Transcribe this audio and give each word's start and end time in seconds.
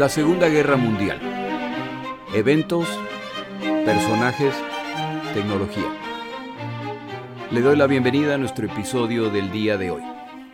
La 0.00 0.08
Segunda 0.08 0.48
Guerra 0.48 0.78
Mundial. 0.78 1.20
Eventos, 2.34 2.88
personajes, 3.84 4.54
tecnología. 5.34 5.94
Le 7.50 7.60
doy 7.60 7.76
la 7.76 7.86
bienvenida 7.86 8.36
a 8.36 8.38
nuestro 8.38 8.64
episodio 8.64 9.28
del 9.28 9.52
día 9.52 9.76
de 9.76 9.90
hoy. 9.90 10.00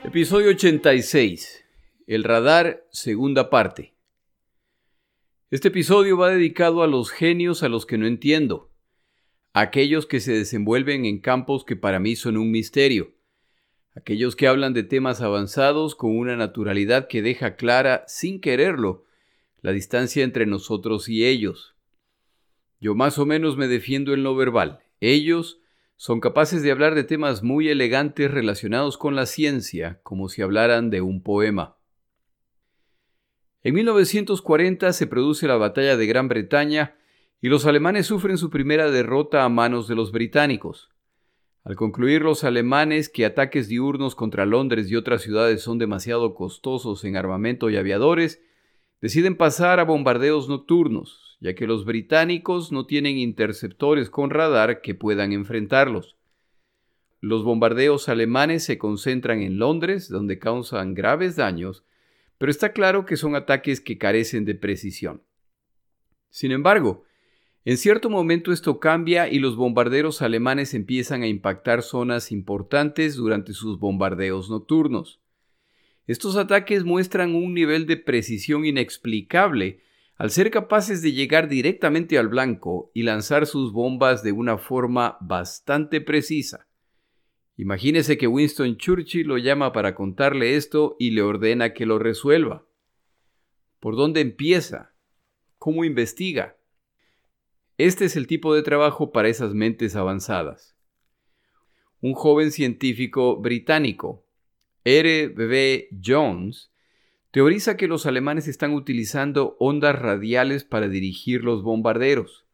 Episodio 0.03 0.49
86. 0.49 1.65
El 2.09 2.25
radar, 2.25 2.89
segunda 2.91 3.49
parte. 3.49 3.95
Este 5.53 5.69
episodio 5.69 6.19
va 6.19 6.31
dedicado 6.31 6.83
a 6.83 6.89
los 6.89 7.13
genios 7.13 7.63
a 7.63 7.69
los 7.69 7.87
que 7.87 7.99
no 7.99 8.09
entiendo, 8.09 8.73
aquellos 9.53 10.07
que 10.07 10.19
se 10.19 10.33
desenvuelven 10.33 11.05
en 11.05 11.21
campos 11.21 11.65
que 11.65 11.77
para 11.77 12.01
mí 12.01 12.17
son 12.17 12.37
un 12.37 12.51
misterio, 12.51 13.15
aquellos 13.95 14.35
que 14.35 14.49
hablan 14.49 14.75
de 14.75 14.83
temas 14.83 15.21
avanzados 15.21 15.95
con 15.95 16.19
una 16.19 16.35
naturalidad 16.35 17.07
que 17.07 17.23
deja 17.23 17.55
clara, 17.55 18.03
sin 18.09 18.41
quererlo, 18.41 19.06
la 19.63 19.73
distancia 19.73 20.25
entre 20.25 20.47
nosotros 20.47 21.09
y 21.09 21.25
ellos. 21.25 21.75
Yo 22.81 22.95
más 22.95 23.19
o 23.19 23.27
menos 23.27 23.57
me 23.57 23.69
defiendo 23.69 24.15
en 24.15 24.23
lo 24.23 24.37
verbal. 24.37 24.81
Ellos 25.01 25.61
son 25.97 26.21
capaces 26.21 26.63
de 26.63 26.71
hablar 26.71 26.95
de 26.95 27.05
temas 27.05 27.43
muy 27.43 27.69
elegantes 27.69 28.31
relacionados 28.31 28.99
con 28.99 29.17
la 29.17 29.27
ciencia, 29.27 30.01
como 30.03 30.29
si 30.29 30.43
hablaran 30.43 30.91
de 30.91 31.01
un 31.01 31.23
poema. 31.23 31.77
En 33.63 33.75
1940 33.75 34.93
se 34.93 35.07
produce 35.07 35.49
la 35.49 35.57
batalla 35.57 35.97
de 35.97 36.07
Gran 36.07 36.29
Bretaña 36.29 36.97
y 37.41 37.49
los 37.49 37.67
alemanes 37.67 38.07
sufren 38.07 38.39
su 38.39 38.51
primera 38.51 38.91
derrota 38.91 39.45
a 39.45 39.49
manos 39.49 39.89
de 39.89 39.95
los 39.95 40.13
británicos. 40.13 40.91
Al 41.65 41.75
concluir 41.75 42.23
los 42.23 42.45
alemanes 42.45 43.09
que 43.09 43.27
ataques 43.27 43.67
diurnos 43.67 44.15
contra 44.15 44.47
Londres 44.47 44.89
y 44.89 44.95
otras 44.95 45.23
ciudades 45.23 45.63
son 45.63 45.79
demasiado 45.79 46.35
costosos 46.35 47.05
en 47.05 47.17
armamento 47.17 47.69
y 47.69 47.77
aviadores, 47.77 48.41
deciden 49.01 49.37
pasar 49.37 49.81
a 49.81 49.85
bombardeos 49.85 50.49
nocturnos, 50.49 51.37
ya 51.41 51.55
que 51.55 51.67
los 51.67 51.85
británicos 51.85 52.73
no 52.73 52.87
tienen 52.87 53.19
interceptores 53.19 54.11
con 54.11 54.31
radar 54.31 54.81
que 54.81 54.95
puedan 54.95 55.33
enfrentarlos. 55.33 56.17
Los 57.21 57.45
bombardeos 57.45 58.09
alemanes 58.09 58.65
se 58.65 58.79
concentran 58.79 59.43
en 59.43 59.59
Londres, 59.59 60.09
donde 60.09 60.39
causan 60.39 60.95
graves 60.95 61.37
daños, 61.37 61.85
pero 62.39 62.51
está 62.51 62.73
claro 62.73 63.07
que 63.07 63.17
son 63.17 63.35
ataques 63.35 63.81
que 63.81 63.99
carecen 63.99 64.45
de 64.45 64.55
precisión. 64.55 65.23
Sin 66.31 66.53
embargo, 66.53 67.05
en 67.65 67.79
cierto 67.79 68.11
momento 68.11 68.53
esto 68.53 68.79
cambia 68.79 69.29
y 69.29 69.39
los 69.39 69.57
bombarderos 69.57 70.23
alemanes 70.23 70.75
empiezan 70.75 71.23
a 71.23 71.27
impactar 71.27 71.83
zonas 71.83 72.31
importantes 72.31 73.17
durante 73.17 73.55
sus 73.55 73.81
bombardeos 73.81 74.51
nocturnos. 74.51 75.21
Estos 76.07 76.37
ataques 76.37 76.85
muestran 76.85 77.35
un 77.35 77.55
nivel 77.55 77.87
de 77.87 77.97
precisión 77.97 78.65
inexplicable 78.65 79.81
al 80.17 80.31
ser 80.31 80.51
capaces 80.51 81.03
de 81.03 81.13
llegar 81.13 81.49
directamente 81.49 82.19
al 82.19 82.29
blanco 82.29 82.91
y 82.95 83.03
lanzar 83.03 83.47
sus 83.47 83.73
bombas 83.73 84.23
de 84.23 84.33
una 84.33 84.57
forma 84.57 85.19
bastante 85.21 86.01
precisa. 86.01 86.69
Imagínese 87.57 88.17
que 88.19 88.27
Winston 88.27 88.77
Churchill 88.77 89.27
lo 89.27 89.39
llama 89.39 89.73
para 89.73 89.95
contarle 89.95 90.57
esto 90.57 90.97
y 90.99 91.11
le 91.11 91.23
ordena 91.23 91.73
que 91.75 91.87
lo 91.87 91.99
resuelva. 91.99 92.67
¿Por 93.81 93.97
dónde 93.97 94.21
empieza? 94.21 94.95
¿Cómo 95.59 95.85
investiga? 95.85 96.57
Este 97.79 98.07
es 98.07 98.17
el 98.17 98.27
tipo 98.27 98.55
de 98.55 98.63
trabajo 98.63 99.11
para 99.11 99.29
esas 99.29 99.55
mentes 99.55 99.97
avanzadas. 99.97 100.77
Un 102.01 102.15
joven 102.15 102.51
científico 102.53 103.41
británico, 103.41 104.26
R. 104.89 105.29
B. 105.31 105.89
Jones 106.01 106.71
teoriza 107.33 107.77
que 107.77 107.89
los 107.89 108.07
alemanes 108.07 108.47
están 108.47 108.73
utilizando 108.73 109.57
ondas 109.59 109.99
radiales 109.99 110.63
para 110.63 110.89
dirigir 110.89 111.43
los 111.43 111.65
bombarderos. 111.65 112.47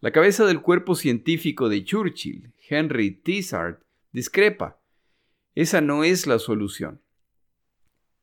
La 0.00 0.12
cabeza 0.12 0.46
del 0.46 0.62
cuerpo 0.62 0.94
científico 0.94 1.68
de 1.68 1.82
Churchill, 1.82 2.52
Henry 2.68 3.10
Tizard, 3.10 3.80
discrepa. 4.12 4.80
Esa 5.56 5.80
no 5.80 6.04
es 6.04 6.28
la 6.28 6.38
solución. 6.38 7.02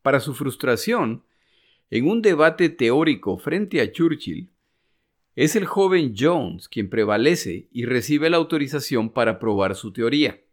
Para 0.02 0.22
su 0.22 0.34
frustración, 0.34 1.26
en 1.90 2.08
un 2.08 2.22
debate 2.22 2.70
teórico 2.70 3.38
frente 3.38 3.82
a 3.82 3.92
Churchill, 3.92 4.50
es 5.36 5.58
el 5.58 5.66
joven 5.66 6.16
Jones 6.18 6.70
quien 6.70 6.90
prevalece 6.90 7.68
y 7.74 7.84
recibe 7.84 8.30
la 8.30 8.38
autorización 8.38 9.10
para 9.10 9.40
probar 9.40 9.76
su 9.76 9.92
teoría. 9.92 10.45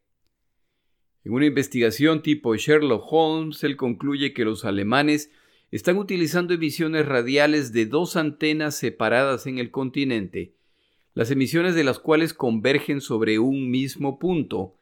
En 1.25 1.33
una 1.33 1.47
investigación 1.47 2.23
tipo 2.23 2.57
Sherlock 2.57 3.05
Holmes, 3.11 3.63
él 3.63 3.77
concluye 3.77 4.33
que 4.33 4.45
los 4.45 4.65
alemanes 4.65 5.31
están 5.71 5.97
utilizando 5.97 6.53
emisiones 6.53 7.07
radiales 7.07 7.73
de 7.73 7.87
dos 7.87 8.17
antenas 8.17 8.77
separadas 8.77 9.47
en 9.47 9.59
el 9.59 9.71
continente, 9.71 10.55
las 11.15 11.31
emisiones 11.31 11.75
de 11.75 11.85
las 11.85 11.99
cuales 11.99 12.35
convergen 12.35 13.01
sobre 13.01 13.39
un 13.39 13.71
mismo 13.71 14.19
punto, 14.19 14.77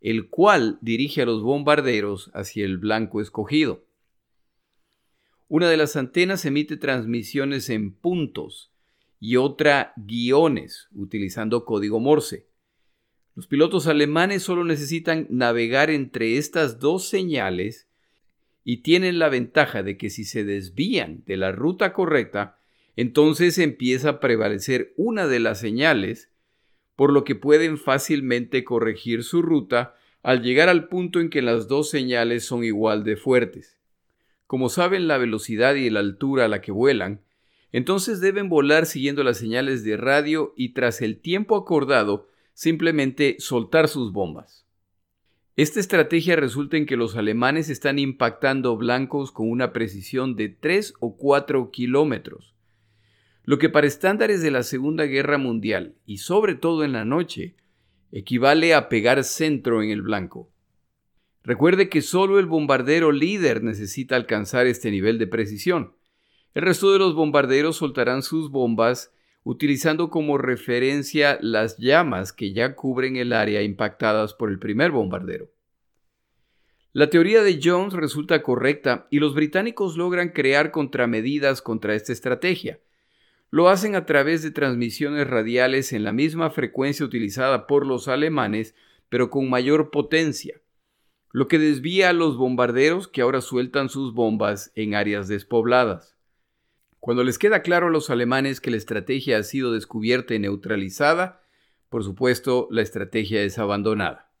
el 0.00 0.28
cual 0.28 0.78
dirige 0.82 1.22
a 1.22 1.26
los 1.26 1.42
bombarderos 1.42 2.30
hacia 2.34 2.64
el 2.64 2.78
blanco 2.78 3.20
escogido. 3.20 3.84
Una 5.48 5.68
de 5.70 5.76
las 5.76 5.94
antenas 5.96 6.44
emite 6.44 6.76
transmisiones 6.76 7.70
en 7.70 7.92
puntos 7.94 8.72
y 9.20 9.36
otra 9.36 9.92
guiones, 9.96 10.88
utilizando 10.92 11.64
código 11.64 12.00
Morse. 12.00 12.48
Los 13.34 13.48
pilotos 13.48 13.88
alemanes 13.88 14.44
solo 14.44 14.64
necesitan 14.64 15.26
navegar 15.28 15.90
entre 15.90 16.36
estas 16.36 16.78
dos 16.78 17.08
señales 17.08 17.88
y 18.62 18.78
tienen 18.78 19.18
la 19.18 19.28
ventaja 19.28 19.82
de 19.82 19.96
que 19.96 20.08
si 20.08 20.24
se 20.24 20.44
desvían 20.44 21.24
de 21.26 21.36
la 21.36 21.50
ruta 21.50 21.92
correcta, 21.92 22.56
entonces 22.96 23.58
empieza 23.58 24.08
a 24.08 24.20
prevalecer 24.20 24.92
una 24.96 25.26
de 25.26 25.40
las 25.40 25.58
señales, 25.58 26.30
por 26.94 27.12
lo 27.12 27.24
que 27.24 27.34
pueden 27.34 27.76
fácilmente 27.76 28.62
corregir 28.62 29.24
su 29.24 29.42
ruta 29.42 29.96
al 30.22 30.42
llegar 30.42 30.68
al 30.68 30.86
punto 30.86 31.20
en 31.20 31.28
que 31.28 31.42
las 31.42 31.66
dos 31.66 31.90
señales 31.90 32.44
son 32.44 32.62
igual 32.62 33.02
de 33.02 33.16
fuertes. 33.16 33.78
Como 34.46 34.68
saben 34.68 35.08
la 35.08 35.18
velocidad 35.18 35.74
y 35.74 35.90
la 35.90 36.00
altura 36.00 36.44
a 36.44 36.48
la 36.48 36.60
que 36.60 36.70
vuelan, 36.70 37.20
entonces 37.72 38.20
deben 38.20 38.48
volar 38.48 38.86
siguiendo 38.86 39.24
las 39.24 39.38
señales 39.38 39.82
de 39.82 39.96
radio 39.96 40.54
y 40.56 40.68
tras 40.68 41.02
el 41.02 41.18
tiempo 41.18 41.56
acordado 41.56 42.28
simplemente 42.54 43.36
soltar 43.38 43.88
sus 43.88 44.12
bombas. 44.12 44.64
Esta 45.56 45.78
estrategia 45.78 46.34
resulta 46.34 46.76
en 46.76 46.86
que 46.86 46.96
los 46.96 47.16
alemanes 47.16 47.68
están 47.68 48.00
impactando 48.00 48.76
blancos 48.76 49.30
con 49.30 49.48
una 49.48 49.72
precisión 49.72 50.34
de 50.34 50.48
3 50.48 50.94
o 50.98 51.16
4 51.16 51.70
kilómetros, 51.70 52.54
lo 53.44 53.58
que 53.58 53.68
para 53.68 53.86
estándares 53.86 54.42
de 54.42 54.50
la 54.50 54.64
Segunda 54.64 55.04
Guerra 55.04 55.38
Mundial 55.38 55.94
y 56.06 56.18
sobre 56.18 56.56
todo 56.56 56.82
en 56.82 56.92
la 56.92 57.04
noche, 57.04 57.54
equivale 58.10 58.74
a 58.74 58.88
pegar 58.88 59.22
centro 59.22 59.82
en 59.82 59.90
el 59.90 60.02
blanco. 60.02 60.50
Recuerde 61.44 61.88
que 61.88 62.02
solo 62.02 62.40
el 62.40 62.46
bombardero 62.46 63.12
líder 63.12 63.62
necesita 63.62 64.16
alcanzar 64.16 64.66
este 64.66 64.90
nivel 64.90 65.18
de 65.18 65.26
precisión. 65.26 65.94
El 66.54 66.62
resto 66.62 66.92
de 66.92 66.98
los 66.98 67.14
bombarderos 67.14 67.76
soltarán 67.76 68.22
sus 68.22 68.50
bombas 68.50 69.13
utilizando 69.44 70.10
como 70.10 70.38
referencia 70.38 71.38
las 71.40 71.76
llamas 71.76 72.32
que 72.32 72.52
ya 72.52 72.74
cubren 72.74 73.16
el 73.16 73.32
área 73.32 73.62
impactadas 73.62 74.34
por 74.34 74.50
el 74.50 74.58
primer 74.58 74.90
bombardero. 74.90 75.50
La 76.92 77.10
teoría 77.10 77.42
de 77.42 77.60
Jones 77.62 77.92
resulta 77.92 78.42
correcta 78.42 79.06
y 79.10 79.18
los 79.18 79.34
británicos 79.34 79.96
logran 79.96 80.30
crear 80.30 80.70
contramedidas 80.70 81.60
contra 81.60 81.94
esta 81.94 82.12
estrategia. 82.12 82.80
Lo 83.50 83.68
hacen 83.68 83.94
a 83.94 84.06
través 84.06 84.42
de 84.42 84.50
transmisiones 84.50 85.28
radiales 85.28 85.92
en 85.92 86.04
la 86.04 86.12
misma 86.12 86.50
frecuencia 86.50 87.04
utilizada 87.04 87.66
por 87.66 87.86
los 87.86 88.08
alemanes, 88.08 88.74
pero 89.08 89.28
con 89.28 89.50
mayor 89.50 89.90
potencia, 89.90 90.60
lo 91.32 91.48
que 91.48 91.58
desvía 91.58 92.10
a 92.10 92.12
los 92.12 92.36
bombarderos 92.36 93.08
que 93.08 93.20
ahora 93.20 93.40
sueltan 93.40 93.88
sus 93.88 94.14
bombas 94.14 94.70
en 94.76 94.94
áreas 94.94 95.26
despobladas. 95.26 96.13
Cuando 97.04 97.22
les 97.22 97.38
queda 97.38 97.60
claro 97.60 97.88
a 97.88 97.90
los 97.90 98.08
alemanes 98.08 98.62
que 98.62 98.70
la 98.70 98.78
estrategia 98.78 99.36
ha 99.36 99.42
sido 99.42 99.74
descubierta 99.74 100.34
y 100.34 100.38
neutralizada, 100.38 101.42
por 101.90 102.02
supuesto, 102.02 102.66
la 102.70 102.80
estrategia 102.80 103.42
es 103.42 103.58
abandonada. 103.58 104.32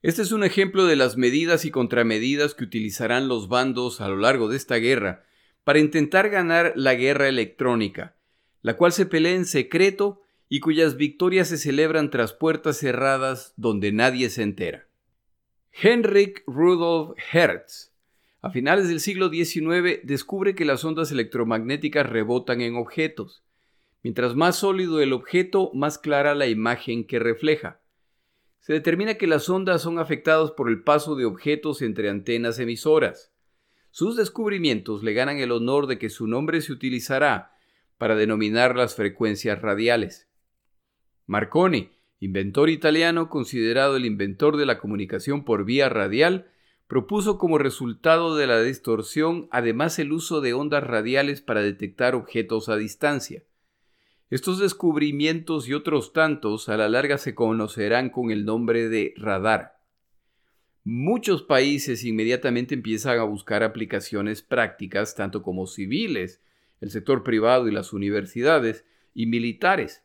Este 0.00 0.22
es 0.22 0.32
un 0.32 0.44
ejemplo 0.44 0.86
de 0.86 0.96
las 0.96 1.18
medidas 1.18 1.66
y 1.66 1.70
contramedidas 1.70 2.54
que 2.54 2.64
utilizarán 2.64 3.28
los 3.28 3.48
bandos 3.48 4.00
a 4.00 4.08
lo 4.08 4.16
largo 4.16 4.48
de 4.48 4.56
esta 4.56 4.76
guerra 4.76 5.26
para 5.62 5.78
intentar 5.78 6.30
ganar 6.30 6.72
la 6.74 6.94
guerra 6.94 7.28
electrónica, 7.28 8.16
la 8.62 8.78
cual 8.78 8.92
se 8.92 9.04
pelea 9.04 9.34
en 9.34 9.44
secreto 9.44 10.22
y 10.48 10.60
cuyas 10.60 10.96
victorias 10.96 11.48
se 11.48 11.58
celebran 11.58 12.08
tras 12.08 12.32
puertas 12.32 12.78
cerradas 12.78 13.52
donde 13.58 13.92
nadie 13.92 14.30
se 14.30 14.40
entera. 14.40 14.88
Heinrich 15.82 16.42
Rudolf 16.46 17.14
Hertz 17.30 17.89
a 18.42 18.50
finales 18.50 18.88
del 18.88 19.00
siglo 19.00 19.28
XIX 19.28 20.00
descubre 20.02 20.54
que 20.54 20.64
las 20.64 20.84
ondas 20.84 21.12
electromagnéticas 21.12 22.08
rebotan 22.08 22.62
en 22.62 22.76
objetos. 22.76 23.44
Mientras 24.02 24.34
más 24.34 24.56
sólido 24.56 25.00
el 25.00 25.12
objeto, 25.12 25.70
más 25.74 25.98
clara 25.98 26.34
la 26.34 26.46
imagen 26.46 27.06
que 27.06 27.18
refleja. 27.18 27.82
Se 28.60 28.72
determina 28.72 29.14
que 29.14 29.26
las 29.26 29.48
ondas 29.50 29.82
son 29.82 29.98
afectadas 29.98 30.52
por 30.52 30.70
el 30.70 30.82
paso 30.82 31.16
de 31.16 31.26
objetos 31.26 31.82
entre 31.82 32.08
antenas 32.08 32.58
emisoras. 32.58 33.32
sus 33.92 34.16
descubrimientos 34.16 35.02
le 35.02 35.14
ganan 35.14 35.38
el 35.38 35.50
honor 35.50 35.88
de 35.88 35.98
que 35.98 36.10
su 36.10 36.28
nombre 36.28 36.60
se 36.60 36.72
utilizará 36.72 37.56
para 37.98 38.14
denominar 38.14 38.76
las 38.76 38.94
frecuencias 38.94 39.60
radiales. 39.60 40.28
Marconi, 41.26 41.90
inventor 42.20 42.70
italiano 42.70 43.28
considerado 43.28 43.96
el 43.96 44.04
inventor 44.06 44.56
de 44.56 44.64
la 44.64 44.78
comunicación 44.78 45.44
por 45.44 45.64
vía 45.64 45.88
radial, 45.88 46.50
propuso 46.90 47.38
como 47.38 47.56
resultado 47.56 48.34
de 48.34 48.48
la 48.48 48.60
distorsión 48.60 49.46
además 49.52 50.00
el 50.00 50.10
uso 50.10 50.40
de 50.40 50.54
ondas 50.54 50.82
radiales 50.82 51.40
para 51.40 51.62
detectar 51.62 52.16
objetos 52.16 52.68
a 52.68 52.76
distancia. 52.76 53.44
Estos 54.28 54.58
descubrimientos 54.58 55.68
y 55.68 55.74
otros 55.74 56.12
tantos 56.12 56.68
a 56.68 56.76
la 56.76 56.88
larga 56.88 57.16
se 57.18 57.36
conocerán 57.36 58.10
con 58.10 58.32
el 58.32 58.44
nombre 58.44 58.88
de 58.88 59.14
radar. 59.16 59.78
Muchos 60.82 61.44
países 61.44 62.04
inmediatamente 62.04 62.74
empiezan 62.74 63.20
a 63.20 63.22
buscar 63.22 63.62
aplicaciones 63.62 64.42
prácticas, 64.42 65.14
tanto 65.14 65.42
como 65.44 65.68
civiles, 65.68 66.42
el 66.80 66.90
sector 66.90 67.22
privado 67.22 67.68
y 67.68 67.70
las 67.70 67.92
universidades, 67.92 68.84
y 69.14 69.26
militares, 69.26 70.02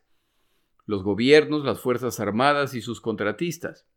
los 0.84 1.02
gobiernos, 1.02 1.64
las 1.64 1.80
Fuerzas 1.80 2.20
Armadas 2.20 2.74
y 2.74 2.80
sus 2.80 3.00
contratistas. 3.00 3.88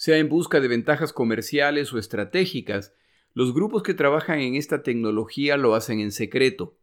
Sea 0.00 0.16
en 0.16 0.30
busca 0.30 0.60
de 0.60 0.68
ventajas 0.68 1.12
comerciales 1.12 1.92
o 1.92 1.98
estratégicas, 1.98 2.94
los 3.34 3.52
grupos 3.52 3.82
que 3.82 3.92
trabajan 3.92 4.38
en 4.38 4.54
esta 4.54 4.82
tecnología 4.82 5.58
lo 5.58 5.74
hacen 5.74 6.00
en 6.00 6.10
secreto. 6.10 6.74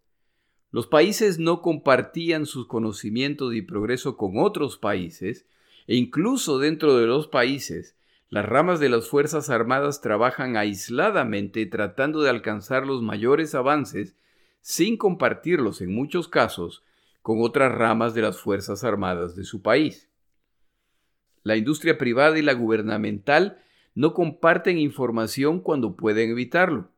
Los 0.70 0.86
países 0.86 1.40
no 1.40 1.64
compartían 1.64 2.46
sus 2.46 2.68
conocimientos 2.68 3.56
y 3.56 3.64
progreso 3.64 4.18
con 4.18 4.34
otros 4.38 4.78
países, 4.78 5.48
e 5.88 5.96
incluso 5.96 6.60
dentro 6.60 6.96
de 6.96 7.08
los 7.08 7.28
países 7.28 7.96
las 8.30 8.46
ramas 8.46 8.80
de 8.80 8.90
las 8.90 9.08
Fuerzas 9.08 9.50
Armadas 9.50 10.00
trabajan 10.00 10.56
aisladamente 10.56 11.66
tratando 11.66 12.22
de 12.22 12.30
alcanzar 12.30 12.86
los 12.86 13.02
mayores 13.02 13.56
avances 13.56 14.16
sin 14.62 14.96
compartirlos 14.96 15.82
en 15.82 15.92
muchos 15.92 16.28
casos 16.28 16.84
con 17.24 17.42
otras 17.42 17.72
ramas 17.72 18.14
de 18.14 18.22
las 18.22 18.38
Fuerzas 18.38 18.84
Armadas 18.84 19.36
de 19.36 19.44
su 19.44 19.64
país. 19.64 20.08
La 21.48 21.56
industria 21.56 21.98
privada 21.98 22.38
y 22.38 22.42
la 22.42 22.52
gubernamental 22.52 23.60
no 23.96 24.14
comparten 24.14 24.78
información 24.78 25.62
cuando 25.62 25.96
pueden 25.96 26.32
evitarlo. 26.32 26.92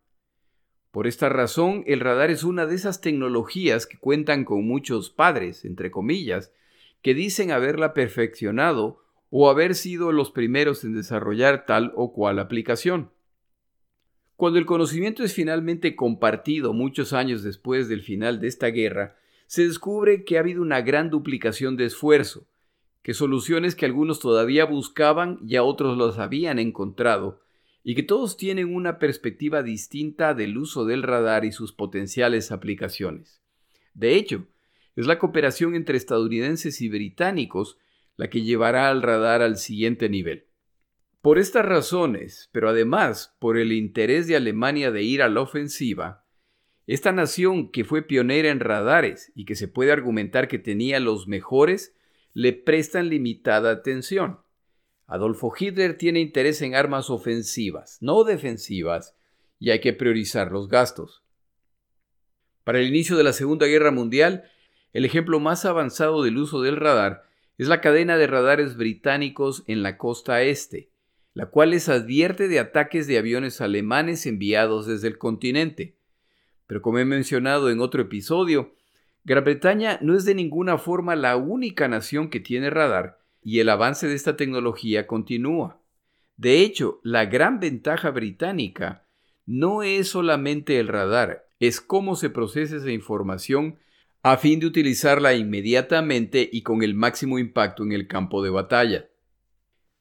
Por 0.90 1.06
esta 1.06 1.30
razón, 1.30 1.84
el 1.86 2.00
radar 2.00 2.32
es 2.32 2.44
una 2.44 2.66
de 2.66 2.74
esas 2.74 3.00
tecnologías 3.00 3.86
que 3.86 4.00
cuentan 4.00 4.46
con 4.46 4.66
muchos 4.66 5.12
padres, 5.12 5.66
entre 5.66 5.92
comillas, 5.92 6.52
que 7.04 7.14
dicen 7.14 7.52
haberla 7.52 7.94
perfeccionado 7.94 9.04
o 9.30 9.52
haber 9.52 9.76
sido 9.76 10.12
los 10.12 10.32
primeros 10.32 10.84
en 10.84 10.96
desarrollar 10.96 11.68
tal 11.68 11.94
o 11.96 12.12
cual 12.12 12.40
aplicación. 12.40 13.12
Cuando 14.36 14.58
el 14.58 14.66
conocimiento 14.66 15.24
es 15.24 15.36
finalmente 15.36 15.96
compartido 15.96 16.74
muchos 16.74 17.14
años 17.14 17.44
después 17.44 17.88
del 17.88 18.02
final 18.02 18.40
de 18.40 18.48
esta 18.48 18.70
guerra, 18.70 19.16
se 19.46 19.68
descubre 19.68 20.24
que 20.24 20.38
ha 20.38 20.40
habido 20.40 20.64
una 20.64 20.82
gran 20.82 21.12
duplicación 21.12 21.78
de 21.78 21.86
esfuerzo, 21.86 22.48
que 23.02 23.14
soluciones 23.14 23.76
que 23.76 23.86
algunos 23.86 24.20
todavía 24.20 24.66
buscaban 24.66 25.40
ya 25.42 25.64
otros 25.64 25.98
los 25.98 26.18
habían 26.20 26.60
encontrado, 26.60 27.42
y 27.84 27.96
que 27.96 28.04
todos 28.04 28.38
tienen 28.38 28.76
una 28.76 29.00
perspectiva 29.00 29.64
distinta 29.64 30.34
del 30.34 30.58
uso 30.58 30.86
del 30.86 31.04
radar 31.04 31.46
y 31.46 31.52
sus 31.52 31.74
potenciales 31.74 32.52
aplicaciones. 32.52 33.42
De 33.94 34.16
hecho, 34.16 34.48
es 34.96 35.08
la 35.08 35.18
cooperación 35.18 35.76
entre 35.76 35.98
estadounidenses 35.98 36.82
y 36.82 36.90
británicos 36.90 37.78
la 38.18 38.30
que 38.30 38.42
llevará 38.42 38.90
al 38.90 39.02
radar 39.02 39.42
al 39.42 39.58
siguiente 39.58 40.10
nivel. 40.10 40.48
Por 41.22 41.40
estas 41.40 41.66
razones, 41.66 42.50
pero 42.52 42.70
además 42.70 43.36
por 43.40 43.58
el 43.58 43.72
interés 43.72 44.28
de 44.28 44.36
Alemania 44.36 44.92
de 44.92 45.04
ir 45.04 45.22
a 45.22 45.30
la 45.30 45.42
ofensiva, 45.42 46.26
esta 46.86 47.12
nación 47.12 47.72
que 47.72 47.86
fue 47.86 48.02
pionera 48.02 48.50
en 48.50 48.60
radares 48.60 49.32
y 49.36 49.46
que 49.46 49.56
se 49.56 49.68
puede 49.68 49.92
argumentar 49.92 50.48
que 50.48 50.60
tenía 50.60 51.00
los 51.00 51.28
mejores, 51.28 51.96
le 52.40 52.54
prestan 52.54 53.10
limitada 53.10 53.70
atención. 53.70 54.40
Adolfo 55.08 55.52
Hitler 55.60 55.98
tiene 55.98 56.22
interés 56.22 56.62
en 56.62 56.74
armas 56.74 57.10
ofensivas, 57.10 57.98
no 58.00 58.24
defensivas, 58.24 59.14
y 59.60 59.72
hay 59.72 59.82
que 59.82 59.92
priorizar 59.92 60.50
los 60.50 60.70
gastos. 60.70 61.22
Para 62.64 62.80
el 62.80 62.88
inicio 62.88 63.18
de 63.18 63.26
la 63.26 63.34
Segunda 63.34 63.66
Guerra 63.66 63.92
Mundial, 63.92 64.46
el 64.94 65.04
ejemplo 65.04 65.42
más 65.42 65.66
avanzado 65.66 66.24
del 66.24 66.38
uso 66.38 66.62
del 66.62 66.78
radar 66.78 67.24
es 67.58 67.68
la 67.68 67.82
cadena 67.82 68.18
de 68.18 68.28
radares 68.28 68.78
británicos 68.78 69.66
en 69.68 69.84
la 69.84 69.98
costa 69.98 70.42
este, 70.42 70.92
la 71.34 71.48
cual 71.48 71.72
les 71.72 71.90
advierte 71.90 72.48
de 72.48 72.60
ataques 72.60 73.06
de 73.06 73.18
aviones 73.18 73.60
alemanes 73.60 74.26
enviados 74.26 74.88
desde 74.88 75.10
el 75.10 75.18
continente. 75.18 75.98
Pero 76.68 76.82
como 76.82 77.00
he 77.00 77.06
mencionado 77.06 77.70
en 77.70 77.82
otro 77.82 78.02
episodio, 78.02 78.76
Gran 79.24 79.44
Bretaña 79.44 80.00
no 80.02 80.16
es 80.16 80.26
de 80.26 80.36
ninguna 80.36 80.78
forma 80.78 81.16
la 81.16 81.36
única 81.36 81.88
nación 81.88 82.30
que 82.30 82.40
tiene 82.40 82.70
radar 82.70 83.20
y 83.44 83.60
el 83.60 83.70
avance 83.70 84.08
de 84.08 84.16
esta 84.16 84.38
tecnología 84.38 85.08
continúa. 85.08 85.82
De 86.38 86.62
hecho, 86.62 87.00
la 87.04 87.26
gran 87.26 87.60
ventaja 87.60 88.12
británica 88.12 89.06
no 89.46 89.84
es 89.84 90.10
solamente 90.10 90.80
el 90.80 90.88
radar, 90.88 91.48
es 91.60 91.82
cómo 91.82 92.16
se 92.16 92.30
procesa 92.30 92.78
esa 92.78 92.92
información 92.92 93.78
a 94.22 94.38
fin 94.38 94.60
de 94.60 94.68
utilizarla 94.68 95.34
inmediatamente 95.34 96.50
y 96.52 96.62
con 96.62 96.84
el 96.84 96.94
máximo 96.94 97.40
impacto 97.40 97.84
en 97.84 97.92
el 97.92 98.08
campo 98.08 98.44
de 98.44 98.50
batalla. 98.50 99.10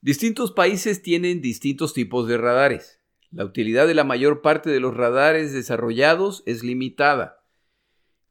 Distintos 0.00 0.52
países 0.52 1.02
tienen 1.02 1.40
distintos 1.40 1.92
tipos 1.92 2.28
de 2.28 2.38
radares. 2.38 3.00
La 3.30 3.44
utilidad 3.44 3.86
de 3.86 3.94
la 3.94 4.04
mayor 4.04 4.42
parte 4.42 4.70
de 4.70 4.80
los 4.80 4.96
radares 4.96 5.52
desarrollados 5.52 6.42
es 6.46 6.62
limitada. 6.62 7.37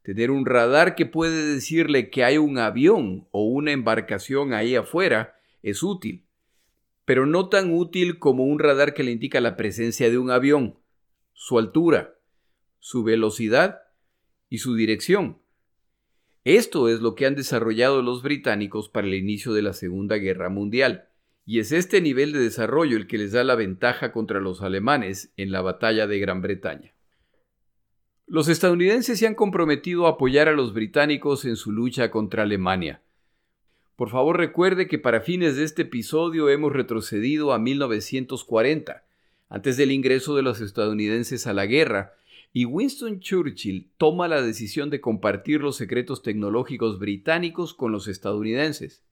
Tener 0.08 0.30
un 0.30 0.46
radar 0.46 0.94
que 0.94 1.04
puede 1.04 1.52
decirle 1.52 2.08
que 2.08 2.24
hay 2.24 2.38
un 2.38 2.56
avión 2.56 3.28
o 3.30 3.44
una 3.44 3.72
embarcación 3.72 4.54
ahí 4.54 4.74
afuera 4.74 5.38
es 5.62 5.82
útil, 5.82 6.24
pero 7.04 7.26
no 7.26 7.50
tan 7.50 7.74
útil 7.74 8.18
como 8.18 8.44
un 8.44 8.58
radar 8.58 8.94
que 8.94 9.02
le 9.02 9.10
indica 9.10 9.38
la 9.42 9.54
presencia 9.54 10.08
de 10.08 10.16
un 10.16 10.30
avión, 10.30 10.78
su 11.34 11.58
altura, 11.58 12.14
su 12.78 13.04
velocidad 13.04 13.82
y 14.48 14.60
su 14.60 14.76
dirección. 14.76 15.42
Esto 16.42 16.88
es 16.88 17.00
lo 17.00 17.14
que 17.14 17.26
han 17.26 17.34
desarrollado 17.34 18.00
los 18.00 18.22
británicos 18.22 18.88
para 18.88 19.06
el 19.06 19.12
inicio 19.12 19.52
de 19.52 19.60
la 19.60 19.74
Segunda 19.74 20.16
Guerra 20.16 20.48
Mundial, 20.48 21.10
y 21.44 21.58
es 21.58 21.70
este 21.70 22.00
nivel 22.00 22.32
de 22.32 22.38
desarrollo 22.38 22.96
el 22.96 23.08
que 23.08 23.18
les 23.18 23.32
da 23.32 23.44
la 23.44 23.56
ventaja 23.56 24.10
contra 24.12 24.40
los 24.40 24.62
alemanes 24.62 25.34
en 25.36 25.52
la 25.52 25.60
batalla 25.60 26.06
de 26.06 26.18
Gran 26.18 26.40
Bretaña. 26.40 26.94
Los 28.30 28.48
estadounidenses 28.48 29.18
se 29.18 29.26
han 29.26 29.34
comprometido 29.34 30.06
a 30.06 30.10
apoyar 30.10 30.48
a 30.48 30.52
los 30.52 30.74
británicos 30.74 31.46
en 31.46 31.56
su 31.56 31.72
lucha 31.72 32.10
contra 32.10 32.42
Alemania. 32.42 33.00
Por 33.96 34.10
favor 34.10 34.36
recuerde 34.36 34.86
que 34.86 34.98
para 34.98 35.22
fines 35.22 35.56
de 35.56 35.64
este 35.64 35.82
episodio 35.82 36.50
hemos 36.50 36.74
retrocedido 36.74 37.54
a 37.54 37.58
1940, 37.58 39.02
antes 39.48 39.78
del 39.78 39.92
ingreso 39.92 40.36
de 40.36 40.42
los 40.42 40.60
estadounidenses 40.60 41.46
a 41.46 41.54
la 41.54 41.64
guerra, 41.64 42.12
y 42.52 42.66
Winston 42.66 43.20
Churchill 43.20 43.88
toma 43.96 44.28
la 44.28 44.42
decisión 44.42 44.90
de 44.90 45.00
compartir 45.00 45.62
los 45.62 45.76
secretos 45.76 46.22
tecnológicos 46.22 46.98
británicos 46.98 47.72
con 47.72 47.92
los 47.92 48.08
estadounidenses. 48.08 49.02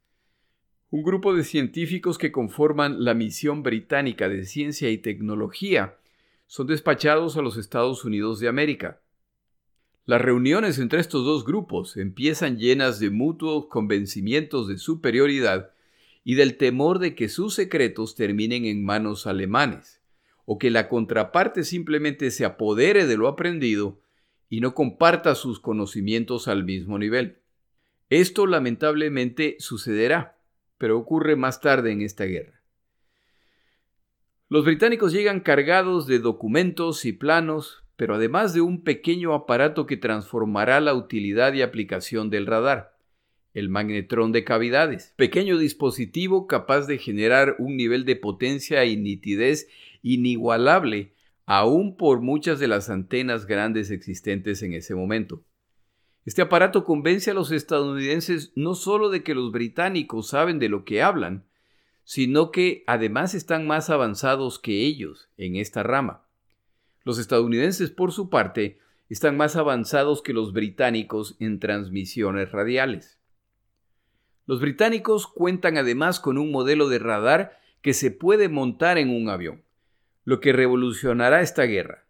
Un 0.90 1.02
grupo 1.02 1.34
de 1.34 1.44
científicos 1.44 2.18
que 2.18 2.32
conforman 2.32 3.02
la 3.02 3.14
misión 3.14 3.62
británica 3.62 4.28
de 4.28 4.44
ciencia 4.44 4.90
y 4.90 4.98
tecnología 4.98 5.96
son 6.46 6.66
despachados 6.66 7.38
a 7.38 7.42
los 7.42 7.56
Estados 7.56 8.04
Unidos 8.04 8.40
de 8.40 8.48
América. 8.48 9.00
Las 10.06 10.20
reuniones 10.20 10.78
entre 10.78 11.00
estos 11.00 11.24
dos 11.24 11.44
grupos 11.44 11.96
empiezan 11.96 12.58
llenas 12.58 13.00
de 13.00 13.10
mutuos 13.10 13.66
convencimientos 13.66 14.68
de 14.68 14.78
superioridad 14.78 15.72
y 16.22 16.36
del 16.36 16.56
temor 16.56 17.00
de 17.00 17.16
que 17.16 17.28
sus 17.28 17.54
secretos 17.54 18.14
terminen 18.14 18.66
en 18.66 18.84
manos 18.84 19.26
alemanes 19.26 20.00
o 20.44 20.58
que 20.58 20.70
la 20.70 20.88
contraparte 20.88 21.64
simplemente 21.64 22.30
se 22.30 22.44
apodere 22.44 23.06
de 23.06 23.16
lo 23.16 23.26
aprendido 23.26 23.98
y 24.48 24.60
no 24.60 24.76
comparta 24.76 25.34
sus 25.34 25.58
conocimientos 25.58 26.46
al 26.46 26.62
mismo 26.62 27.00
nivel. 27.00 27.38
Esto 28.08 28.46
lamentablemente 28.46 29.56
sucederá, 29.58 30.38
pero 30.78 30.98
ocurre 30.98 31.34
más 31.34 31.60
tarde 31.60 31.90
en 31.90 32.02
esta 32.02 32.26
guerra. 32.26 32.60
Los 34.48 34.64
británicos 34.64 35.12
llegan 35.12 35.40
cargados 35.40 36.06
de 36.06 36.20
documentos 36.20 37.04
y 37.04 37.12
planos, 37.12 37.82
pero 37.96 38.14
además 38.14 38.54
de 38.54 38.60
un 38.60 38.82
pequeño 38.82 39.34
aparato 39.34 39.86
que 39.86 39.96
transformará 39.96 40.80
la 40.80 40.94
utilidad 40.94 41.52
y 41.54 41.62
aplicación 41.62 42.30
del 42.30 42.46
radar, 42.46 42.96
el 43.54 43.70
magnetrón 43.70 44.32
de 44.32 44.44
cavidades, 44.44 45.14
pequeño 45.16 45.56
dispositivo 45.56 46.46
capaz 46.46 46.86
de 46.86 46.98
generar 46.98 47.56
un 47.58 47.76
nivel 47.76 48.04
de 48.04 48.16
potencia 48.16 48.84
y 48.84 48.96
nitidez 48.96 49.68
inigualable 50.02 51.14
aún 51.46 51.96
por 51.96 52.20
muchas 52.20 52.58
de 52.58 52.68
las 52.68 52.90
antenas 52.90 53.46
grandes 53.46 53.90
existentes 53.90 54.62
en 54.62 54.74
ese 54.74 54.94
momento. 54.94 55.42
Este 56.26 56.42
aparato 56.42 56.84
convence 56.84 57.30
a 57.30 57.34
los 57.34 57.52
estadounidenses 57.52 58.52
no 58.56 58.74
solo 58.74 59.10
de 59.10 59.22
que 59.22 59.34
los 59.34 59.52
británicos 59.52 60.28
saben 60.28 60.58
de 60.58 60.68
lo 60.68 60.84
que 60.84 61.00
hablan, 61.00 61.46
sino 62.02 62.50
que 62.50 62.82
además 62.86 63.34
están 63.34 63.66
más 63.66 63.90
avanzados 63.90 64.58
que 64.58 64.84
ellos 64.84 65.28
en 65.38 65.56
esta 65.56 65.84
rama. 65.84 66.25
Los 67.06 67.20
estadounidenses, 67.20 67.92
por 67.92 68.10
su 68.10 68.30
parte, 68.30 68.80
están 69.08 69.36
más 69.36 69.54
avanzados 69.54 70.22
que 70.22 70.32
los 70.32 70.52
británicos 70.52 71.36
en 71.38 71.60
transmisiones 71.60 72.50
radiales. 72.50 73.20
Los 74.44 74.60
británicos 74.60 75.28
cuentan 75.28 75.76
además 75.76 76.18
con 76.18 76.36
un 76.36 76.50
modelo 76.50 76.88
de 76.88 76.98
radar 76.98 77.60
que 77.80 77.94
se 77.94 78.10
puede 78.10 78.48
montar 78.48 78.98
en 78.98 79.10
un 79.10 79.28
avión, 79.28 79.62
lo 80.24 80.40
que 80.40 80.52
revolucionará 80.52 81.42
esta 81.42 81.62
guerra. 81.62 82.06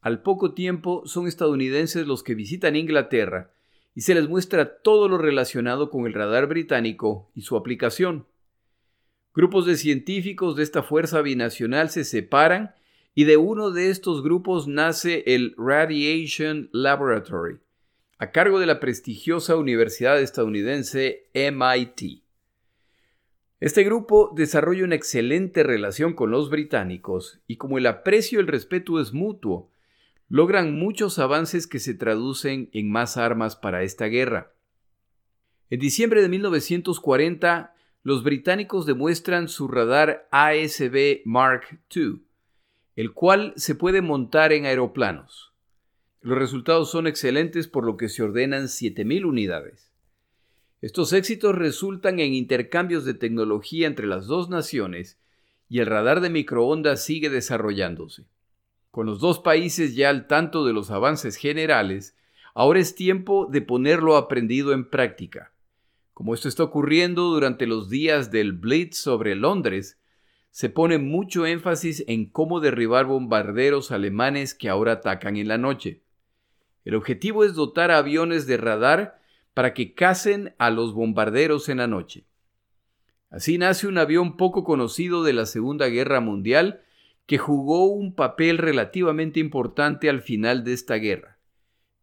Al 0.00 0.22
poco 0.22 0.54
tiempo 0.54 1.02
son 1.04 1.28
estadounidenses 1.28 2.06
los 2.06 2.22
que 2.22 2.34
visitan 2.34 2.74
Inglaterra 2.74 3.50
y 3.94 4.00
se 4.00 4.14
les 4.14 4.30
muestra 4.30 4.78
todo 4.78 5.10
lo 5.10 5.18
relacionado 5.18 5.90
con 5.90 6.06
el 6.06 6.14
radar 6.14 6.46
británico 6.46 7.30
y 7.34 7.42
su 7.42 7.54
aplicación. 7.54 8.26
Grupos 9.34 9.66
de 9.66 9.76
científicos 9.76 10.56
de 10.56 10.62
esta 10.62 10.82
fuerza 10.82 11.20
binacional 11.20 11.90
se 11.90 12.04
separan 12.04 12.74
y 13.14 13.24
de 13.24 13.36
uno 13.36 13.70
de 13.70 13.90
estos 13.90 14.22
grupos 14.22 14.66
nace 14.66 15.22
el 15.26 15.54
Radiation 15.58 16.70
Laboratory, 16.72 17.58
a 18.18 18.30
cargo 18.30 18.58
de 18.58 18.66
la 18.66 18.80
prestigiosa 18.80 19.56
universidad 19.56 20.20
estadounidense 20.20 21.28
MIT. 21.34 22.22
Este 23.60 23.84
grupo 23.84 24.32
desarrolla 24.34 24.84
una 24.84 24.94
excelente 24.94 25.62
relación 25.62 26.14
con 26.14 26.30
los 26.30 26.50
británicos 26.50 27.40
y 27.46 27.56
como 27.56 27.78
el 27.78 27.86
aprecio 27.86 28.38
y 28.38 28.42
el 28.42 28.48
respeto 28.48 29.00
es 29.00 29.12
mutuo, 29.12 29.70
logran 30.28 30.78
muchos 30.78 31.18
avances 31.18 31.66
que 31.66 31.78
se 31.78 31.94
traducen 31.94 32.70
en 32.72 32.90
más 32.90 33.16
armas 33.16 33.54
para 33.54 33.82
esta 33.82 34.06
guerra. 34.06 34.54
En 35.68 35.78
diciembre 35.78 36.22
de 36.22 36.28
1940, 36.28 37.74
los 38.02 38.24
británicos 38.24 38.86
demuestran 38.86 39.48
su 39.48 39.68
radar 39.68 40.28
ASB 40.32 41.20
Mark 41.24 41.80
II, 41.94 42.22
el 42.96 43.12
cual 43.12 43.52
se 43.56 43.74
puede 43.74 44.02
montar 44.02 44.52
en 44.52 44.66
aeroplanos. 44.66 45.52
Los 46.20 46.38
resultados 46.38 46.90
son 46.90 47.06
excelentes 47.06 47.66
por 47.66 47.84
lo 47.84 47.96
que 47.96 48.08
se 48.08 48.22
ordenan 48.22 48.64
7.000 48.64 49.24
unidades. 49.24 49.90
Estos 50.80 51.12
éxitos 51.12 51.54
resultan 51.54 52.18
en 52.18 52.34
intercambios 52.34 53.04
de 53.04 53.14
tecnología 53.14 53.86
entre 53.86 54.06
las 54.06 54.26
dos 54.26 54.48
naciones 54.50 55.18
y 55.68 55.78
el 55.78 55.86
radar 55.86 56.20
de 56.20 56.28
microondas 56.28 57.04
sigue 57.04 57.30
desarrollándose. 57.30 58.26
Con 58.90 59.06
los 59.06 59.20
dos 59.20 59.38
países 59.38 59.94
ya 59.94 60.10
al 60.10 60.26
tanto 60.26 60.66
de 60.66 60.72
los 60.72 60.90
avances 60.90 61.36
generales, 61.36 62.14
ahora 62.52 62.80
es 62.80 62.94
tiempo 62.94 63.46
de 63.50 63.62
ponerlo 63.62 64.16
aprendido 64.16 64.72
en 64.72 64.90
práctica. 64.90 65.52
Como 66.12 66.34
esto 66.34 66.48
está 66.48 66.64
ocurriendo 66.64 67.30
durante 67.30 67.66
los 67.66 67.88
días 67.88 68.30
del 68.30 68.52
Blitz 68.52 68.98
sobre 68.98 69.34
Londres, 69.34 69.98
se 70.52 70.68
pone 70.68 70.98
mucho 70.98 71.46
énfasis 71.46 72.04
en 72.06 72.26
cómo 72.26 72.60
derribar 72.60 73.06
bombarderos 73.06 73.90
alemanes 73.90 74.52
que 74.54 74.68
ahora 74.68 74.92
atacan 74.92 75.38
en 75.38 75.48
la 75.48 75.56
noche. 75.56 76.02
El 76.84 76.94
objetivo 76.94 77.42
es 77.42 77.54
dotar 77.54 77.90
aviones 77.90 78.46
de 78.46 78.58
radar 78.58 79.18
para 79.54 79.72
que 79.72 79.94
cacen 79.94 80.54
a 80.58 80.70
los 80.70 80.92
bombarderos 80.92 81.70
en 81.70 81.78
la 81.78 81.86
noche. 81.86 82.26
Así 83.30 83.56
nace 83.56 83.86
un 83.86 83.96
avión 83.96 84.36
poco 84.36 84.62
conocido 84.62 85.24
de 85.24 85.32
la 85.32 85.46
Segunda 85.46 85.88
Guerra 85.88 86.20
Mundial 86.20 86.82
que 87.24 87.38
jugó 87.38 87.86
un 87.86 88.14
papel 88.14 88.58
relativamente 88.58 89.40
importante 89.40 90.10
al 90.10 90.20
final 90.20 90.64
de 90.64 90.74
esta 90.74 90.96
guerra, 90.96 91.38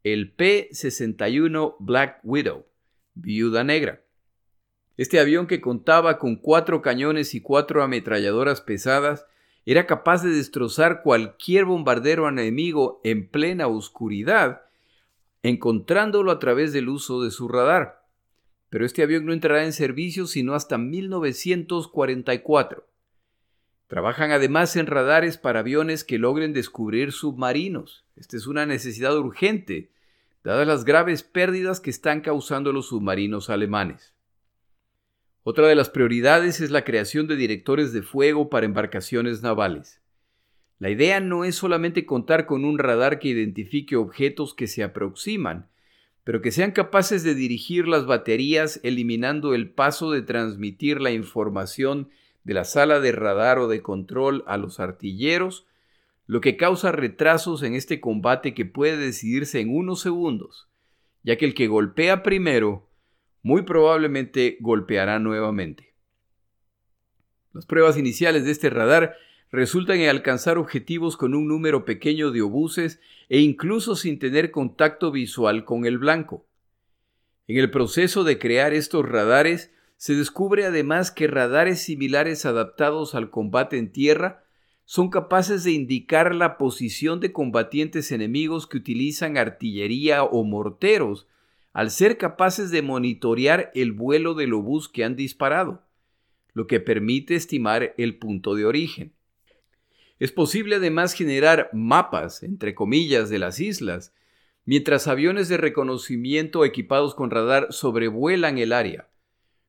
el 0.04 0.32
P-61 0.32 1.76
Black 1.78 2.20
Widow, 2.24 2.66
Viuda 3.14 3.64
Negra. 3.64 4.02
Este 5.00 5.20
avión 5.22 5.48
que 5.48 5.62
contaba 5.62 6.18
con 6.18 6.36
cuatro 6.36 6.82
cañones 6.82 7.34
y 7.34 7.40
cuatro 7.40 7.84
ametralladoras 7.84 8.60
pesadas 8.60 9.26
era 9.66 9.88
capaz 9.88 10.24
de 10.24 10.30
destrozar 10.30 11.04
cualquier 11.04 11.64
bombardero 11.64 12.28
enemigo 12.28 13.00
en 13.06 13.30
plena 13.30 13.68
oscuridad, 13.68 14.64
encontrándolo 15.42 16.32
a 16.32 16.40
través 16.40 16.74
del 16.74 16.90
uso 16.90 17.24
de 17.24 17.32
su 17.32 17.48
radar. 17.48 18.04
Pero 18.70 18.86
este 18.86 19.02
avión 19.02 19.26
no 19.26 19.32
entrará 19.32 19.64
en 19.64 19.72
servicio 19.72 20.28
sino 20.28 20.54
hasta 20.54 20.78
1944. 20.78 22.86
Trabajan 23.88 24.32
además 24.32 24.76
en 24.76 24.86
radares 24.86 25.38
para 25.38 25.62
aviones 25.62 26.04
que 26.04 26.20
logren 26.20 26.52
descubrir 26.52 27.14
submarinos. 27.14 28.04
Esta 28.18 28.36
es 28.36 28.48
una 28.48 28.66
necesidad 28.66 29.18
urgente, 29.18 29.92
dadas 30.44 30.68
las 30.68 30.84
graves 30.84 31.24
pérdidas 31.24 31.80
que 31.80 31.90
están 31.90 32.20
causando 32.20 32.74
los 32.74 32.90
submarinos 32.90 33.50
alemanes. 33.50 34.19
Otra 35.44 35.68
de 35.68 35.76
las 35.76 35.90
prioridades 35.90 36.60
es 36.60 36.70
la 36.70 36.84
creación 36.84 37.28
de 37.28 37.38
directores 37.38 37.94
de 37.94 38.02
fuego 38.02 38.50
para 38.50 38.66
embarcaciones 38.66 39.42
navales. 39.42 40.02
La 40.80 40.90
idea 40.90 41.20
no 41.20 41.46
es 41.46 41.56
solamente 41.56 42.06
contar 42.06 42.46
con 42.46 42.66
un 42.66 42.78
radar 42.78 43.20
que 43.20 43.30
identifique 43.30 43.96
objetos 43.96 44.54
que 44.54 44.68
se 44.68 44.84
aproximan, 44.84 45.70
pero 46.24 46.42
que 46.42 46.52
sean 46.52 46.72
capaces 46.72 47.24
de 47.24 47.36
dirigir 47.36 47.88
las 47.88 48.06
baterías 48.06 48.80
eliminando 48.84 49.56
el 49.56 49.72
paso 49.72 50.12
de 50.12 50.22
transmitir 50.22 51.02
la 51.02 51.12
información 51.12 52.10
de 52.44 52.54
la 52.54 52.66
sala 52.66 53.00
de 53.00 53.12
radar 53.14 53.60
o 53.60 53.68
de 53.68 53.82
control 53.82 54.44
a 54.46 54.58
los 54.58 54.80
artilleros, 54.80 55.66
lo 56.28 56.42
que 56.42 56.58
causa 56.58 56.92
retrasos 56.92 57.64
en 57.64 57.76
este 57.76 58.00
combate 58.00 58.54
que 58.54 58.66
puede 58.66 58.98
decidirse 58.98 59.62
en 59.62 59.76
unos 59.76 60.02
segundos, 60.02 60.68
ya 61.24 61.38
que 61.38 61.46
el 61.46 61.54
que 61.54 61.68
golpea 61.68 62.24
primero 62.24 62.89
muy 63.42 63.64
probablemente 63.64 64.58
golpeará 64.60 65.20
nuevamente. 65.20 65.94
Las 67.54 67.66
pruebas 67.66 67.98
iniciales 67.98 68.46
de 68.46 68.52
este 68.52 68.70
radar 68.70 69.16
resultan 69.52 70.00
en 70.00 70.10
alcanzar 70.10 70.58
objetivos 70.58 71.18
con 71.18 71.34
un 71.34 71.48
número 71.48 71.86
pequeño 71.86 72.32
de 72.32 72.42
obuses 72.42 73.00
e 73.30 73.40
incluso 73.40 73.96
sin 73.96 74.20
tener 74.20 74.52
contacto 74.52 75.12
visual 75.12 75.66
con 75.66 75.86
el 75.86 75.98
blanco. 75.98 76.46
En 77.48 77.58
el 77.58 77.72
proceso 77.72 78.24
de 78.24 78.38
crear 78.38 78.74
estos 78.74 79.08
radares, 79.08 79.74
se 79.98 80.16
descubre 80.16 80.66
además 80.66 81.12
que 81.12 81.28
radares 81.28 81.82
similares 81.82 82.46
adaptados 82.46 83.16
al 83.16 83.32
combate 83.32 83.78
en 83.78 83.92
tierra 83.92 84.44
son 84.86 85.10
capaces 85.10 85.64
de 85.64 85.72
indicar 85.72 86.34
la 86.34 86.58
posición 86.58 87.20
de 87.20 87.32
combatientes 87.32 88.12
enemigos 88.12 88.66
que 88.66 88.78
utilizan 88.78 89.38
artillería 89.38 90.24
o 90.24 90.44
morteros 90.44 91.28
al 91.74 91.92
ser 91.92 92.18
capaces 92.18 92.72
de 92.72 92.82
monitorear 92.82 93.72
el 93.76 93.92
vuelo 93.92 94.34
del 94.34 94.54
obús 94.54 94.90
que 94.90 95.04
han 95.04 95.16
disparado, 95.16 95.84
lo 96.54 96.68
que 96.68 96.80
permite 96.80 97.36
estimar 97.36 97.94
el 97.98 98.18
punto 98.18 98.56
de 98.56 98.66
origen. 98.66 99.14
Es 100.20 100.32
posible 100.32 100.76
además 100.76 101.14
generar 101.14 101.70
mapas, 101.72 102.44
entre 102.44 102.76
comillas, 102.76 103.30
de 103.30 103.40
las 103.40 103.60
islas, 103.60 104.14
mientras 104.66 105.08
aviones 105.08 105.48
de 105.48 105.58
reconocimiento 105.58 106.66
equipados 106.66 107.16
con 107.16 107.32
radar 107.32 107.68
sobrevuelan 107.72 108.58
el 108.58 108.74
área. 108.74 109.08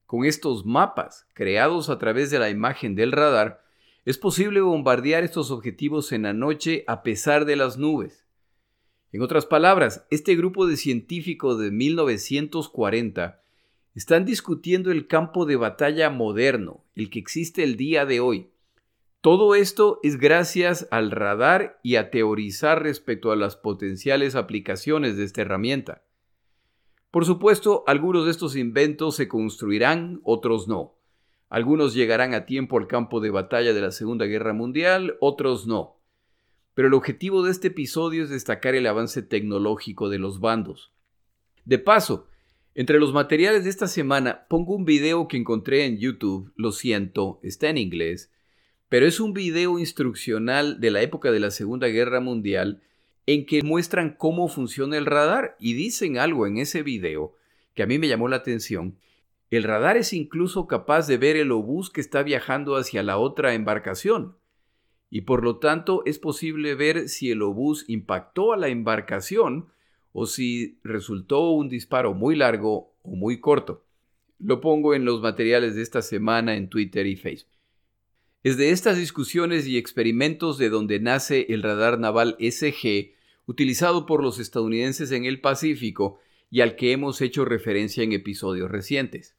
Con 0.07 0.25
estos 0.25 0.67
mapas, 0.67 1.27
creados 1.35 1.89
a 1.89 1.99
través 1.99 2.31
de 2.31 2.41
la 2.41 2.51
imagen 2.51 2.97
del 2.97 3.13
radar, 3.13 3.63
es 4.05 4.19
posible 4.19 4.61
bombardear 4.61 5.23
estos 5.23 5.53
objetivos 5.53 6.11
en 6.11 6.23
la 6.23 6.33
noche 6.33 6.85
a 6.89 7.03
pesar 7.03 7.45
de 7.45 7.55
las 7.55 7.79
nubes. 7.79 8.27
En 9.13 9.23
otras 9.23 9.45
palabras, 9.45 10.07
este 10.11 10.37
grupo 10.37 10.67
de 10.67 10.77
científicos 10.77 11.59
de 11.59 11.73
1940 11.73 13.43
están 13.97 14.25
discutiendo 14.25 14.93
el 14.93 15.09
campo 15.09 15.47
de 15.47 15.57
batalla 15.57 16.11
moderno, 16.11 16.85
el 16.95 17.11
que 17.11 17.19
existe 17.19 17.65
el 17.65 17.77
día 17.77 18.07
de 18.07 18.21
hoy. 18.21 18.51
Todo 19.21 19.57
esto 19.57 19.99
es 20.05 20.17
gracias 20.17 20.87
al 20.93 21.11
radar 21.11 21.81
y 21.83 21.97
a 21.97 22.11
teorizar 22.11 22.85
respecto 22.85 23.33
a 23.33 23.37
las 23.37 23.57
potenciales 23.57 24.37
aplicaciones 24.37 25.17
de 25.17 25.25
esta 25.25 25.43
herramienta. 25.43 26.05
Por 27.11 27.25
supuesto, 27.25 27.83
algunos 27.89 28.27
de 28.27 28.31
estos 28.31 28.55
inventos 28.55 29.17
se 29.17 29.27
construirán, 29.27 30.21
otros 30.23 30.69
no. 30.69 30.95
Algunos 31.49 31.95
llegarán 31.95 32.33
a 32.33 32.47
tiempo 32.47 32.79
al 32.79 32.87
campo 32.87 33.19
de 33.19 33.31
batalla 33.31 33.73
de 33.73 33.81
la 33.81 33.91
Segunda 33.91 34.27
Guerra 34.27 34.53
Mundial, 34.53 35.17
otros 35.19 35.67
no 35.67 36.00
pero 36.81 36.89
el 36.89 36.95
objetivo 36.95 37.43
de 37.43 37.51
este 37.51 37.69
episodio 37.69 38.25
es 38.25 38.31
destacar 38.31 38.75
el 38.75 38.87
avance 38.87 39.21
tecnológico 39.21 40.09
de 40.09 40.19
los 40.19 40.41
bandos. 40.41 40.91
De 41.67 41.79
paso, 41.79 42.27
entre 42.75 42.99
los 42.99 43.13
materiales 43.13 43.65
de 43.65 43.69
esta 43.69 43.87
semana 43.87 44.47
pongo 44.49 44.77
un 44.77 44.87
video 44.87 45.29
que 45.29 45.37
encontré 45.37 45.85
en 45.85 45.99
YouTube, 45.99 46.55
lo 46.57 46.73
siento, 46.73 47.39
está 47.43 47.69
en 47.69 47.77
inglés, 47.77 48.33
pero 48.89 49.05
es 49.05 49.21
un 49.21 49.35
video 49.35 49.79
instruccional 49.79 50.81
de 50.81 50.91
la 50.91 51.03
época 51.03 51.31
de 51.31 51.41
la 51.41 51.51
Segunda 51.51 51.87
Guerra 51.89 52.21
Mundial 52.21 52.81
en 53.27 53.45
que 53.45 53.63
muestran 53.63 54.17
cómo 54.17 54.49
funciona 54.49 54.97
el 54.97 55.05
radar 55.05 55.57
y 55.61 55.75
dicen 55.75 56.17
algo 56.17 56.47
en 56.47 56.57
ese 56.57 56.83
video 56.83 57.35
que 57.75 57.83
a 57.83 57.87
mí 57.87 57.99
me 57.99 58.09
llamó 58.09 58.27
la 58.27 58.37
atención. 58.37 58.97
El 59.51 59.65
radar 59.65 59.99
es 59.99 60.15
incluso 60.15 60.67
capaz 60.67 61.07
de 61.07 61.19
ver 61.19 61.37
el 61.37 61.53
obús 61.53 61.91
que 61.91 62.01
está 62.01 62.23
viajando 62.23 62.77
hacia 62.77 63.03
la 63.03 63.19
otra 63.19 63.53
embarcación 63.53 64.40
y 65.11 65.23
por 65.23 65.43
lo 65.43 65.59
tanto 65.59 66.03
es 66.07 66.19
posible 66.19 66.75
ver 66.77 67.09
si 67.09 67.31
el 67.31 67.43
obús 67.43 67.85
impactó 67.89 68.53
a 68.53 68.57
la 68.57 68.69
embarcación 68.69 69.69
o 70.13 70.27
si 70.27 70.79
resultó 70.85 71.51
un 71.51 71.69
disparo 71.69 72.15
muy 72.15 72.37
largo 72.37 72.95
o 73.03 73.17
muy 73.17 73.41
corto. 73.41 73.85
Lo 74.39 74.61
pongo 74.61 74.95
en 74.95 75.05
los 75.05 75.21
materiales 75.21 75.75
de 75.75 75.83
esta 75.83 76.01
semana 76.01 76.57
en 76.57 76.69
Twitter 76.69 77.07
y 77.07 77.17
Facebook. 77.17 77.51
Es 78.43 78.57
de 78.57 78.71
estas 78.71 78.97
discusiones 78.97 79.67
y 79.67 79.77
experimentos 79.77 80.57
de 80.57 80.71
donde 80.71 80.99
nace 80.99 81.47
el 81.51 81.63
radar 81.63 81.99
naval 81.99 82.37
SG, 82.39 83.13
utilizado 83.47 84.07
por 84.07 84.23
los 84.23 84.39
estadounidenses 84.39 85.11
en 85.13 85.25
el 85.27 85.41
Pacífico 85.41 86.21
y 86.51 86.63
al 86.63 86.77
que 86.77 86.93
hemos 86.93 87.21
hecho 87.21 87.45
referencia 87.45 88.03
en 88.03 88.13
episodios 88.13 88.71
recientes. 88.71 89.37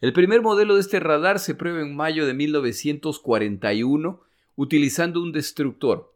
El 0.00 0.12
primer 0.12 0.42
modelo 0.42 0.74
de 0.74 0.80
este 0.80 1.00
radar 1.00 1.40
se 1.40 1.54
prueba 1.54 1.82
en 1.82 1.94
mayo 1.94 2.26
de 2.26 2.34
1941 2.34 4.25
utilizando 4.56 5.22
un 5.22 5.32
destructor. 5.32 6.14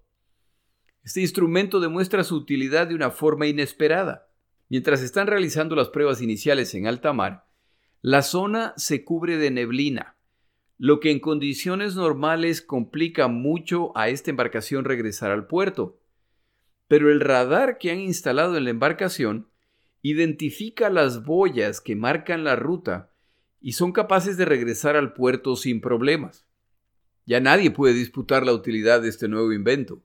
Este 1.02 1.20
instrumento 1.20 1.78
demuestra 1.78 2.24
su 2.24 2.36
utilidad 2.36 2.88
de 2.88 2.94
una 2.94 3.10
forma 3.10 3.46
inesperada. 3.46 4.28
Mientras 4.68 5.02
están 5.02 5.26
realizando 5.26 5.76
las 5.76 5.88
pruebas 5.88 6.20
iniciales 6.22 6.74
en 6.74 6.86
alta 6.86 7.12
mar, 7.12 7.46
la 8.02 8.22
zona 8.22 8.72
se 8.76 9.04
cubre 9.04 9.36
de 9.36 9.50
neblina, 9.50 10.16
lo 10.78 11.00
que 11.00 11.10
en 11.10 11.20
condiciones 11.20 11.94
normales 11.94 12.62
complica 12.62 13.28
mucho 13.28 13.96
a 13.96 14.08
esta 14.08 14.30
embarcación 14.30 14.84
regresar 14.84 15.30
al 15.30 15.46
puerto. 15.46 16.00
Pero 16.88 17.10
el 17.10 17.20
radar 17.20 17.78
que 17.78 17.90
han 17.90 18.00
instalado 18.00 18.56
en 18.56 18.64
la 18.64 18.70
embarcación 18.70 19.48
identifica 20.02 20.88
las 20.88 21.24
boyas 21.24 21.80
que 21.80 21.96
marcan 21.96 22.44
la 22.44 22.56
ruta 22.56 23.12
y 23.60 23.72
son 23.72 23.92
capaces 23.92 24.38
de 24.38 24.46
regresar 24.46 24.96
al 24.96 25.12
puerto 25.12 25.56
sin 25.56 25.82
problemas. 25.82 26.46
Ya 27.30 27.38
nadie 27.38 27.70
puede 27.70 27.94
disputar 27.94 28.44
la 28.44 28.52
utilidad 28.52 29.02
de 29.02 29.08
este 29.08 29.28
nuevo 29.28 29.52
invento. 29.52 30.02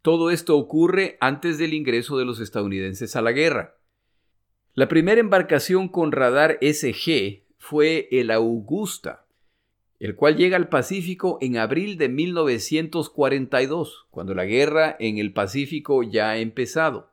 Todo 0.00 0.30
esto 0.30 0.56
ocurre 0.56 1.18
antes 1.20 1.58
del 1.58 1.74
ingreso 1.74 2.16
de 2.16 2.24
los 2.24 2.38
estadounidenses 2.38 3.16
a 3.16 3.20
la 3.20 3.32
guerra. 3.32 3.80
La 4.74 4.86
primera 4.86 5.20
embarcación 5.20 5.88
con 5.88 6.12
radar 6.12 6.56
SG 6.60 7.42
fue 7.58 8.06
el 8.12 8.30
Augusta, 8.30 9.26
el 9.98 10.14
cual 10.14 10.36
llega 10.36 10.56
al 10.56 10.68
Pacífico 10.68 11.36
en 11.40 11.56
abril 11.56 11.98
de 11.98 12.08
1942, 12.08 14.06
cuando 14.12 14.36
la 14.36 14.44
guerra 14.44 14.94
en 15.00 15.18
el 15.18 15.32
Pacífico 15.32 16.04
ya 16.04 16.30
ha 16.30 16.38
empezado. 16.38 17.10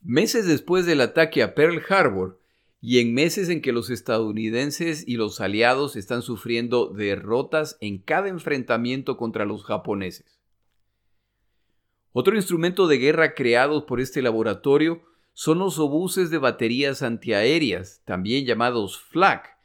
Meses 0.00 0.46
después 0.46 0.86
del 0.86 1.00
ataque 1.00 1.42
a 1.42 1.56
Pearl 1.56 1.82
Harbor, 1.88 2.38
y 2.80 3.00
en 3.00 3.12
meses 3.12 3.48
en 3.48 3.60
que 3.60 3.72
los 3.72 3.90
estadounidenses 3.90 5.06
y 5.06 5.16
los 5.16 5.40
aliados 5.40 5.96
están 5.96 6.22
sufriendo 6.22 6.88
derrotas 6.88 7.76
en 7.80 7.98
cada 7.98 8.28
enfrentamiento 8.28 9.16
contra 9.16 9.44
los 9.44 9.64
japoneses. 9.64 10.40
Otro 12.12 12.36
instrumento 12.36 12.86
de 12.86 12.98
guerra 12.98 13.34
creado 13.34 13.86
por 13.86 14.00
este 14.00 14.22
laboratorio 14.22 15.02
son 15.34 15.58
los 15.58 15.78
obuses 15.78 16.30
de 16.30 16.38
baterías 16.38 17.02
antiaéreas, 17.02 18.02
también 18.04 18.44
llamados 18.44 18.98
FLAC, 18.98 19.56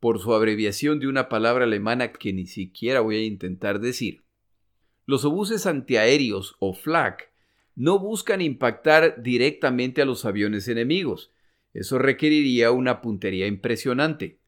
por 0.00 0.18
su 0.18 0.34
abreviación 0.34 0.98
de 0.98 1.06
una 1.06 1.28
palabra 1.28 1.64
alemana 1.64 2.12
que 2.12 2.32
ni 2.32 2.46
siquiera 2.46 3.00
voy 3.00 3.16
a 3.16 3.24
intentar 3.24 3.80
decir. 3.80 4.24
Los 5.06 5.24
obuses 5.24 5.66
antiaéreos 5.66 6.56
o 6.58 6.74
FLAC 6.74 7.32
no 7.76 7.98
buscan 7.98 8.40
impactar 8.40 9.22
directamente 9.22 10.02
a 10.02 10.04
los 10.04 10.24
aviones 10.24 10.68
enemigos, 10.68 11.32
eso 11.74 11.98
requeriría 11.98 12.70
una 12.70 13.00
puntería 13.00 13.46
impresionante. 13.46 14.38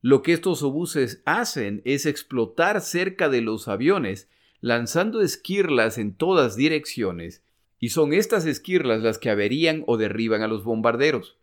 Lo 0.00 0.22
que 0.22 0.32
estos 0.32 0.62
obuses 0.62 1.22
hacen 1.24 1.82
es 1.84 2.06
explotar 2.06 2.80
cerca 2.80 3.28
de 3.28 3.40
los 3.40 3.66
aviones, 3.66 4.28
lanzando 4.60 5.20
esquirlas 5.20 5.98
en 5.98 6.14
todas 6.14 6.56
direcciones, 6.56 7.42
y 7.78 7.90
son 7.90 8.12
estas 8.12 8.46
esquirlas 8.46 9.02
las 9.02 9.18
que 9.18 9.30
averían 9.30 9.82
o 9.86 9.96
derriban 9.96 10.42
a 10.42 10.48
los 10.48 10.64
bombarderos. 10.64 11.38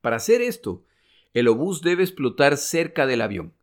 Para 0.00 0.16
hacer 0.16 0.42
esto, 0.42 0.84
el 1.34 1.48
obús 1.48 1.82
debe 1.82 2.02
explotar 2.02 2.56
cerca 2.56 3.06
del 3.06 3.20
avión. 3.20 3.54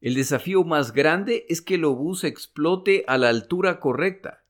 El 0.00 0.14
desafío 0.14 0.64
más 0.64 0.92
grande 0.92 1.46
es 1.48 1.60
que 1.60 1.74
el 1.74 1.84
obús 1.84 2.24
explote 2.24 3.04
a 3.06 3.18
la 3.18 3.28
altura 3.28 3.80
correcta. 3.80 4.44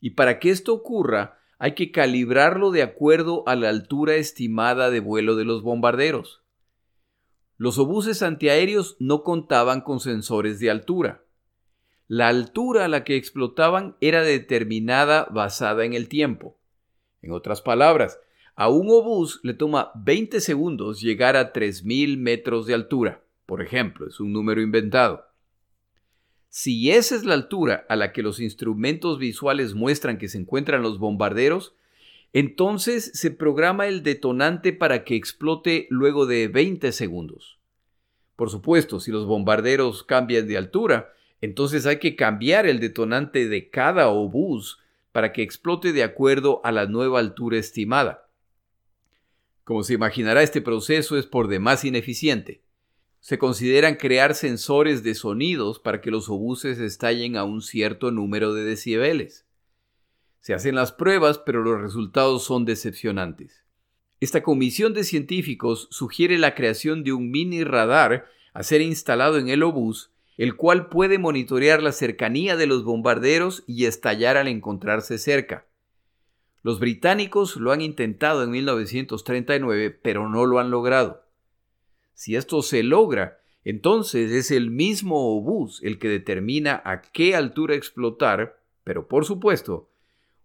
Y 0.00 0.10
para 0.10 0.38
que 0.38 0.50
esto 0.50 0.74
ocurra, 0.74 1.38
hay 1.62 1.76
que 1.76 1.92
calibrarlo 1.92 2.72
de 2.72 2.82
acuerdo 2.82 3.44
a 3.46 3.54
la 3.54 3.68
altura 3.68 4.16
estimada 4.16 4.90
de 4.90 4.98
vuelo 4.98 5.36
de 5.36 5.44
los 5.44 5.62
bombarderos. 5.62 6.42
Los 7.56 7.78
obuses 7.78 8.24
antiaéreos 8.24 8.96
no 8.98 9.22
contaban 9.22 9.80
con 9.80 10.00
sensores 10.00 10.58
de 10.58 10.72
altura. 10.72 11.22
La 12.08 12.26
altura 12.26 12.86
a 12.86 12.88
la 12.88 13.04
que 13.04 13.14
explotaban 13.14 13.96
era 14.00 14.24
determinada 14.24 15.28
basada 15.30 15.84
en 15.84 15.92
el 15.92 16.08
tiempo. 16.08 16.58
En 17.20 17.30
otras 17.30 17.62
palabras, 17.62 18.18
a 18.56 18.68
un 18.68 18.88
obús 18.90 19.38
le 19.44 19.54
toma 19.54 19.92
20 19.94 20.40
segundos 20.40 21.00
llegar 21.00 21.36
a 21.36 21.52
3.000 21.52 22.18
metros 22.18 22.66
de 22.66 22.74
altura, 22.74 23.22
por 23.46 23.62
ejemplo, 23.62 24.08
es 24.08 24.18
un 24.18 24.32
número 24.32 24.60
inventado. 24.60 25.31
Si 26.54 26.90
esa 26.90 27.16
es 27.16 27.24
la 27.24 27.32
altura 27.32 27.86
a 27.88 27.96
la 27.96 28.12
que 28.12 28.20
los 28.20 28.38
instrumentos 28.38 29.18
visuales 29.18 29.72
muestran 29.72 30.18
que 30.18 30.28
se 30.28 30.36
encuentran 30.36 30.82
los 30.82 30.98
bombarderos, 30.98 31.74
entonces 32.34 33.10
se 33.14 33.30
programa 33.30 33.86
el 33.86 34.02
detonante 34.02 34.74
para 34.74 35.02
que 35.02 35.16
explote 35.16 35.86
luego 35.88 36.26
de 36.26 36.48
20 36.48 36.92
segundos. 36.92 37.58
Por 38.36 38.50
supuesto, 38.50 39.00
si 39.00 39.10
los 39.10 39.24
bombarderos 39.24 40.02
cambian 40.02 40.46
de 40.46 40.58
altura, 40.58 41.14
entonces 41.40 41.86
hay 41.86 41.98
que 42.00 42.16
cambiar 42.16 42.66
el 42.66 42.80
detonante 42.80 43.48
de 43.48 43.70
cada 43.70 44.10
obús 44.10 44.78
para 45.10 45.32
que 45.32 45.40
explote 45.40 45.94
de 45.94 46.02
acuerdo 46.02 46.60
a 46.64 46.70
la 46.70 46.84
nueva 46.84 47.18
altura 47.18 47.56
estimada. 47.56 48.28
Como 49.64 49.84
se 49.84 49.94
imaginará, 49.94 50.42
este 50.42 50.60
proceso 50.60 51.16
es 51.16 51.24
por 51.24 51.48
demás 51.48 51.82
ineficiente 51.86 52.60
se 53.22 53.38
consideran 53.38 53.94
crear 53.94 54.34
sensores 54.34 55.04
de 55.04 55.14
sonidos 55.14 55.78
para 55.78 56.00
que 56.00 56.10
los 56.10 56.28
obuses 56.28 56.80
estallen 56.80 57.36
a 57.36 57.44
un 57.44 57.62
cierto 57.62 58.10
número 58.10 58.52
de 58.52 58.64
decibeles. 58.64 59.46
Se 60.40 60.54
hacen 60.54 60.74
las 60.74 60.90
pruebas, 60.90 61.38
pero 61.38 61.62
los 61.62 61.80
resultados 61.80 62.42
son 62.42 62.64
decepcionantes. 62.64 63.62
Esta 64.18 64.42
comisión 64.42 64.92
de 64.92 65.04
científicos 65.04 65.86
sugiere 65.92 66.36
la 66.36 66.56
creación 66.56 67.04
de 67.04 67.12
un 67.12 67.30
mini 67.30 67.62
radar 67.62 68.26
a 68.54 68.64
ser 68.64 68.80
instalado 68.80 69.38
en 69.38 69.48
el 69.48 69.62
obús, 69.62 70.10
el 70.36 70.56
cual 70.56 70.88
puede 70.88 71.20
monitorear 71.20 71.80
la 71.80 71.92
cercanía 71.92 72.56
de 72.56 72.66
los 72.66 72.82
bombarderos 72.82 73.62
y 73.68 73.84
estallar 73.84 74.36
al 74.36 74.48
encontrarse 74.48 75.18
cerca. 75.18 75.66
Los 76.64 76.80
británicos 76.80 77.54
lo 77.54 77.70
han 77.70 77.82
intentado 77.82 78.42
en 78.42 78.50
1939, 78.50 79.90
pero 80.02 80.28
no 80.28 80.44
lo 80.44 80.58
han 80.58 80.72
logrado. 80.72 81.21
Si 82.14 82.36
esto 82.36 82.62
se 82.62 82.82
logra, 82.82 83.38
entonces 83.64 84.30
es 84.32 84.50
el 84.50 84.70
mismo 84.70 85.36
obús 85.36 85.80
el 85.82 85.98
que 85.98 86.08
determina 86.08 86.82
a 86.84 87.02
qué 87.02 87.34
altura 87.34 87.74
explotar, 87.74 88.60
pero 88.84 89.08
por 89.08 89.24
supuesto, 89.24 89.88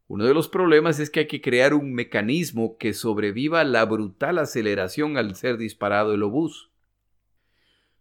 uno 0.07 0.25
de 0.25 0.33
los 0.33 0.47
problemas 0.47 0.99
es 0.99 1.09
que 1.09 1.21
hay 1.21 1.27
que 1.27 1.41
crear 1.41 1.73
un 1.73 1.93
mecanismo 1.93 2.77
que 2.77 2.93
sobreviva 2.93 3.63
la 3.63 3.83
brutal 3.85 4.37
aceleración 4.37 5.17
al 5.17 5.35
ser 5.35 5.57
disparado 5.57 6.13
el 6.13 6.23
obús. 6.23 6.71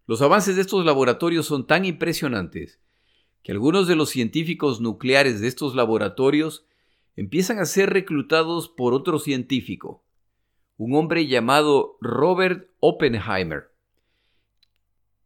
Los 0.06 0.22
avances 0.22 0.54
de 0.54 0.62
estos 0.62 0.84
laboratorios 0.84 1.46
son 1.46 1.66
tan 1.66 1.84
impresionantes 1.84 2.78
que 3.42 3.50
algunos 3.50 3.88
de 3.88 3.96
los 3.96 4.10
científicos 4.10 4.80
nucleares 4.80 5.40
de 5.40 5.48
estos 5.48 5.74
laboratorios 5.74 6.64
empiezan 7.16 7.58
a 7.58 7.64
ser 7.64 7.90
reclutados 7.90 8.68
por 8.68 8.94
otro 8.94 9.18
científico, 9.18 10.04
un 10.76 10.94
hombre 10.94 11.26
llamado 11.26 11.96
Robert 12.00 12.68
Oppenheimer. 12.80 13.70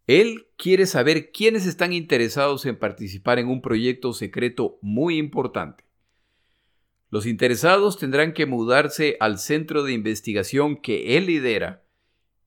Él 0.06 0.46
quiere 0.56 0.86
saber 0.86 1.30
quiénes 1.32 1.66
están 1.66 1.92
interesados 1.92 2.66
en 2.66 2.78
participar 2.78 3.38
en 3.38 3.48
un 3.48 3.60
proyecto 3.62 4.12
secreto 4.12 4.78
muy 4.80 5.18
importante. 5.18 5.84
Los 7.10 7.26
interesados 7.26 7.98
tendrán 7.98 8.32
que 8.32 8.46
mudarse 8.46 9.16
al 9.20 9.38
centro 9.38 9.82
de 9.82 9.92
investigación 9.92 10.76
que 10.76 11.16
él 11.16 11.26
lidera 11.26 11.84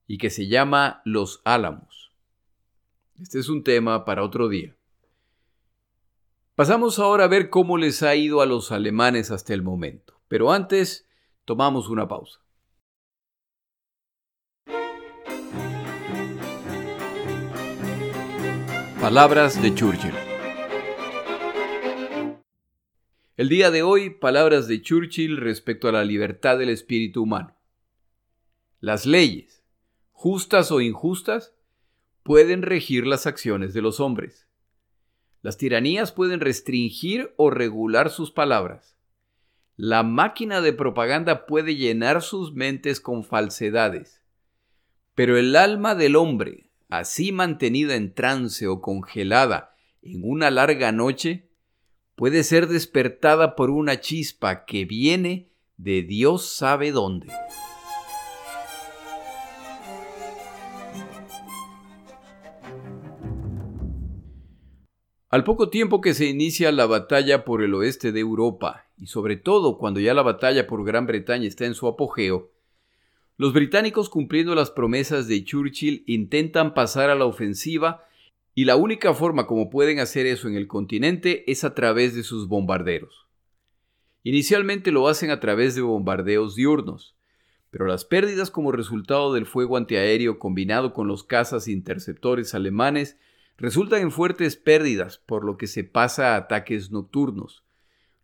y 0.06 0.18
que 0.18 0.30
se 0.30 0.48
llama 0.48 1.02
Los 1.04 1.42
Álamos. 1.44 2.12
Este 3.20 3.38
es 3.38 3.48
un 3.48 3.62
tema 3.62 4.04
para 4.04 4.24
otro 4.24 4.48
día. 4.48 4.76
Pasamos 6.54 6.98
ahora 6.98 7.24
a 7.24 7.28
ver 7.28 7.50
cómo 7.50 7.78
les 7.78 8.02
ha 8.02 8.14
ido 8.14 8.40
a 8.40 8.46
los 8.46 8.72
alemanes 8.72 9.30
hasta 9.30 9.54
el 9.54 9.62
momento, 9.62 10.20
pero 10.28 10.52
antes 10.52 11.08
tomamos 11.44 11.88
una 11.88 12.08
pausa. 12.08 12.43
Palabras 19.04 19.60
de 19.60 19.74
Churchill. 19.74 20.14
El 23.36 23.50
día 23.50 23.70
de 23.70 23.82
hoy, 23.82 24.08
palabras 24.08 24.66
de 24.66 24.80
Churchill 24.80 25.36
respecto 25.36 25.88
a 25.88 25.92
la 25.92 26.06
libertad 26.06 26.56
del 26.58 26.70
espíritu 26.70 27.24
humano. 27.24 27.54
Las 28.80 29.04
leyes, 29.04 29.62
justas 30.10 30.72
o 30.72 30.80
injustas, 30.80 31.54
pueden 32.22 32.62
regir 32.62 33.06
las 33.06 33.26
acciones 33.26 33.74
de 33.74 33.82
los 33.82 34.00
hombres. 34.00 34.48
Las 35.42 35.58
tiranías 35.58 36.10
pueden 36.10 36.40
restringir 36.40 37.34
o 37.36 37.50
regular 37.50 38.08
sus 38.08 38.30
palabras. 38.30 38.96
La 39.76 40.02
máquina 40.02 40.62
de 40.62 40.72
propaganda 40.72 41.44
puede 41.44 41.76
llenar 41.76 42.22
sus 42.22 42.54
mentes 42.54 43.02
con 43.02 43.22
falsedades. 43.22 44.22
Pero 45.14 45.36
el 45.36 45.56
alma 45.56 45.94
del 45.94 46.16
hombre, 46.16 46.63
así 46.88 47.32
mantenida 47.32 47.94
en 47.96 48.14
trance 48.14 48.66
o 48.66 48.80
congelada 48.80 49.74
en 50.02 50.22
una 50.24 50.50
larga 50.50 50.92
noche, 50.92 51.48
puede 52.14 52.44
ser 52.44 52.68
despertada 52.68 53.56
por 53.56 53.70
una 53.70 54.00
chispa 54.00 54.64
que 54.64 54.84
viene 54.84 55.50
de 55.76 56.02
Dios 56.02 56.48
sabe 56.48 56.92
dónde. 56.92 57.28
Al 65.34 65.42
poco 65.42 65.68
tiempo 65.68 66.00
que 66.00 66.14
se 66.14 66.26
inicia 66.26 66.70
la 66.70 66.86
batalla 66.86 67.44
por 67.44 67.60
el 67.60 67.74
oeste 67.74 68.12
de 68.12 68.20
Europa, 68.20 68.86
y 68.96 69.06
sobre 69.06 69.36
todo 69.36 69.78
cuando 69.78 69.98
ya 69.98 70.14
la 70.14 70.22
batalla 70.22 70.68
por 70.68 70.84
Gran 70.84 71.08
Bretaña 71.08 71.48
está 71.48 71.66
en 71.66 71.74
su 71.74 71.88
apogeo, 71.88 72.52
los 73.36 73.52
británicos 73.52 74.08
cumpliendo 74.08 74.54
las 74.54 74.70
promesas 74.70 75.26
de 75.26 75.42
Churchill 75.44 76.04
intentan 76.06 76.72
pasar 76.72 77.10
a 77.10 77.14
la 77.14 77.24
ofensiva 77.24 78.04
y 78.54 78.64
la 78.64 78.76
única 78.76 79.12
forma 79.14 79.46
como 79.46 79.70
pueden 79.70 79.98
hacer 79.98 80.26
eso 80.26 80.46
en 80.46 80.54
el 80.54 80.68
continente 80.68 81.50
es 81.50 81.64
a 81.64 81.74
través 81.74 82.14
de 82.14 82.22
sus 82.22 82.46
bombarderos. 82.46 83.26
Inicialmente 84.22 84.92
lo 84.92 85.08
hacen 85.08 85.30
a 85.30 85.40
través 85.40 85.74
de 85.74 85.82
bombardeos 85.82 86.54
diurnos, 86.54 87.16
pero 87.70 87.86
las 87.86 88.04
pérdidas 88.04 88.52
como 88.52 88.70
resultado 88.70 89.34
del 89.34 89.46
fuego 89.46 89.76
antiaéreo 89.76 90.38
combinado 90.38 90.92
con 90.92 91.08
los 91.08 91.24
cazas 91.24 91.66
interceptores 91.66 92.54
alemanes 92.54 93.18
resultan 93.56 94.02
en 94.02 94.12
fuertes 94.12 94.56
pérdidas, 94.56 95.18
por 95.18 95.44
lo 95.44 95.56
que 95.56 95.66
se 95.66 95.82
pasa 95.82 96.34
a 96.34 96.36
ataques 96.36 96.92
nocturnos, 96.92 97.64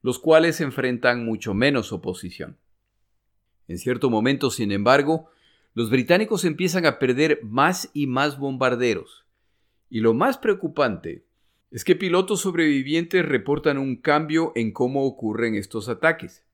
los 0.03 0.21
cuales 0.21 0.61
enfrentan 0.61 1.25
mucho 1.25 1.53
menos 1.53 1.93
oposición. 1.93 2.59
En 3.71 3.79
cierto 3.79 4.11
momento, 4.11 4.51
sin 4.51 4.73
embargo, 4.73 5.31
los 5.75 5.91
británicos 5.91 6.45
empiezan 6.45 6.87
a 6.87 6.99
perder 6.99 7.39
más 7.45 7.89
y 7.95 8.09
más 8.09 8.37
bombarderos. 8.37 9.25
Y 9.89 10.01
lo 10.01 10.13
más 10.13 10.39
preocupante 10.39 11.25
es 11.71 11.85
que 11.85 11.95
pilotos 11.95 12.41
sobrevivientes 12.41 13.25
reportan 13.25 13.79
un 13.79 13.95
cambio 13.95 14.51
en 14.57 14.73
cómo 14.73 15.05
ocurren 15.05 15.55
estos 15.55 15.89
ataques. 15.89 16.45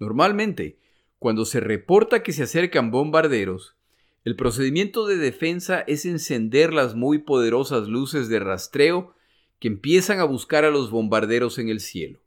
Normalmente, 0.00 0.80
cuando 1.20 1.44
se 1.44 1.60
reporta 1.60 2.24
que 2.24 2.32
se 2.32 2.42
acercan 2.42 2.90
bombarderos, 2.90 3.76
el 4.24 4.34
procedimiento 4.34 5.06
de 5.06 5.18
defensa 5.18 5.82
es 5.86 6.04
encender 6.04 6.72
las 6.72 6.96
muy 6.96 7.18
poderosas 7.18 7.86
luces 7.86 8.28
de 8.28 8.40
rastreo 8.40 9.14
que 9.60 9.68
empiezan 9.68 10.18
a 10.18 10.24
buscar 10.24 10.64
a 10.64 10.70
los 10.70 10.90
bombarderos 10.90 11.60
en 11.60 11.68
el 11.68 11.78
cielo. 11.78 12.23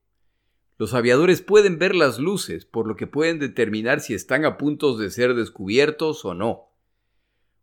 Los 0.77 0.93
aviadores 0.93 1.41
pueden 1.41 1.79
ver 1.79 1.95
las 1.95 2.19
luces, 2.19 2.65
por 2.65 2.87
lo 2.87 2.95
que 2.95 3.07
pueden 3.07 3.39
determinar 3.39 3.99
si 3.99 4.13
están 4.13 4.45
a 4.45 4.57
punto 4.57 4.95
de 4.95 5.09
ser 5.09 5.33
descubiertos 5.33 6.23
o 6.23 6.33
no. 6.33 6.69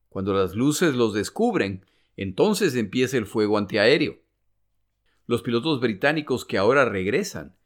Cuando 0.08 0.32
las 0.32 0.54
luces 0.54 0.94
los 0.94 1.14
descubren, 1.14 1.86
entonces 2.16 2.74
empieza 2.74 3.16
el 3.16 3.26
fuego 3.26 3.58
antiaéreo. 3.58 4.18
Los 5.26 5.42
pilotos 5.42 5.80
británicos 5.80 6.44
que 6.44 6.58
ahora 6.58 6.84
regresan 6.84 7.56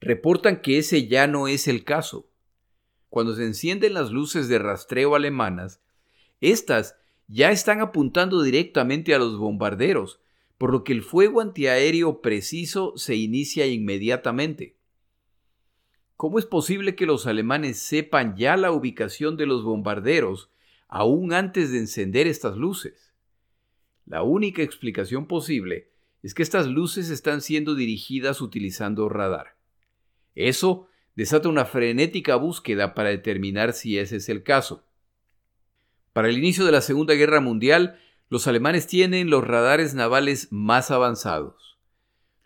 reportan 0.00 0.60
que 0.60 0.78
ese 0.78 1.08
ya 1.08 1.26
no 1.26 1.48
es 1.48 1.66
el 1.66 1.84
caso. 1.84 2.28
Cuando 3.08 3.34
se 3.34 3.44
encienden 3.44 3.94
las 3.94 4.10
luces 4.10 4.48
de 4.48 4.58
rastreo 4.58 5.14
alemanas, 5.14 5.80
estas 6.40 6.96
ya 7.26 7.50
están 7.50 7.80
apuntando 7.80 8.42
directamente 8.42 9.14
a 9.14 9.18
los 9.18 9.38
bombarderos, 9.38 10.20
por 10.58 10.72
lo 10.72 10.84
que 10.84 10.92
el 10.92 11.02
fuego 11.02 11.40
antiaéreo 11.40 12.20
preciso 12.20 12.92
se 12.96 13.16
inicia 13.16 13.66
inmediatamente. 13.66 14.76
¿Cómo 16.16 16.38
es 16.38 16.46
posible 16.46 16.94
que 16.94 17.06
los 17.06 17.26
alemanes 17.26 17.78
sepan 17.78 18.36
ya 18.36 18.56
la 18.56 18.70
ubicación 18.70 19.36
de 19.36 19.46
los 19.46 19.64
bombarderos 19.64 20.50
aún 20.88 21.32
antes 21.32 21.72
de 21.72 21.78
encender 21.78 22.26
estas 22.26 22.56
luces? 22.56 23.12
La 24.06 24.22
única 24.22 24.62
explicación 24.62 25.26
posible 25.26 25.90
es 26.22 26.34
que 26.34 26.42
estas 26.42 26.66
luces 26.66 27.10
están 27.10 27.40
siendo 27.40 27.74
dirigidas 27.74 28.40
utilizando 28.40 29.08
radar. 29.08 29.56
Eso 30.34 30.88
desata 31.16 31.48
una 31.48 31.64
frenética 31.64 32.36
búsqueda 32.36 32.94
para 32.94 33.10
determinar 33.10 33.72
si 33.72 33.98
ese 33.98 34.16
es 34.16 34.28
el 34.28 34.42
caso. 34.42 34.84
Para 36.12 36.28
el 36.28 36.38
inicio 36.38 36.64
de 36.64 36.72
la 36.72 36.80
Segunda 36.80 37.14
Guerra 37.14 37.40
Mundial, 37.40 38.00
los 38.30 38.46
alemanes 38.46 38.86
tienen 38.86 39.30
los 39.30 39.46
radares 39.46 39.94
navales 39.94 40.48
más 40.50 40.90
avanzados. 40.90 41.78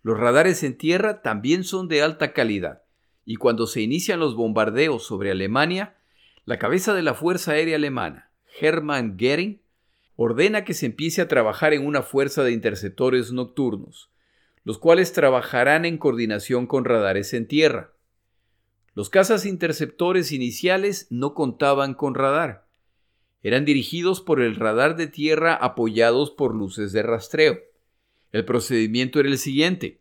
Los 0.03 0.19
radares 0.19 0.63
en 0.63 0.77
tierra 0.77 1.23
también 1.23 1.65
son 1.65 1.89
de 1.89 2.03
alta 2.03 2.33
calidad, 2.33 2.83
y 3.25 3.37
cuando 3.37 3.67
se 3.67 3.81
inician 3.81 4.21
los 4.21 4.35
bombardeos 4.35 5.05
sobre 5.05 5.31
Alemania, 5.31 5.97
la 6.45 6.59
cabeza 6.59 6.95
de 6.95 7.03
la 7.03 7.15
Fuerza 7.15 7.53
Aérea 7.53 7.77
Alemana, 7.77 8.31
Hermann 8.61 9.17
Goering, 9.19 9.61
ordena 10.17 10.65
que 10.65 10.75
se 10.75 10.87
empiece 10.87 11.21
a 11.23 11.29
trabajar 11.29 11.73
en 11.75 11.87
una 11.87 12.03
fuerza 12.03 12.43
de 12.43 12.53
interceptores 12.53 13.33
nocturnos, 13.33 14.11
los 14.65 14.79
cuales 14.79 15.13
trabajarán 15.13 15.85
en 15.85 15.99
coordinación 15.99 16.67
con 16.67 16.85
radares 16.85 17.33
en 17.35 17.47
tierra. 17.47 17.93
Los 18.95 19.11
cazas 19.11 19.47
interceptores 19.47 20.33
iniciales 20.33 21.07
no 21.11 21.35
contaban 21.35 21.95
con 21.95 22.15
radar, 22.15 22.68
eran 23.43 23.65
dirigidos 23.65 24.21
por 24.21 24.41
el 24.41 24.57
radar 24.57 24.97
de 24.97 25.07
tierra 25.07 25.55
apoyados 25.55 26.31
por 26.31 26.55
luces 26.55 26.93
de 26.93 27.03
rastreo. 27.03 27.59
El 28.33 28.45
procedimiento 28.45 29.21
era 29.21 29.29
el 29.29 29.39
siguiente. 29.39 30.01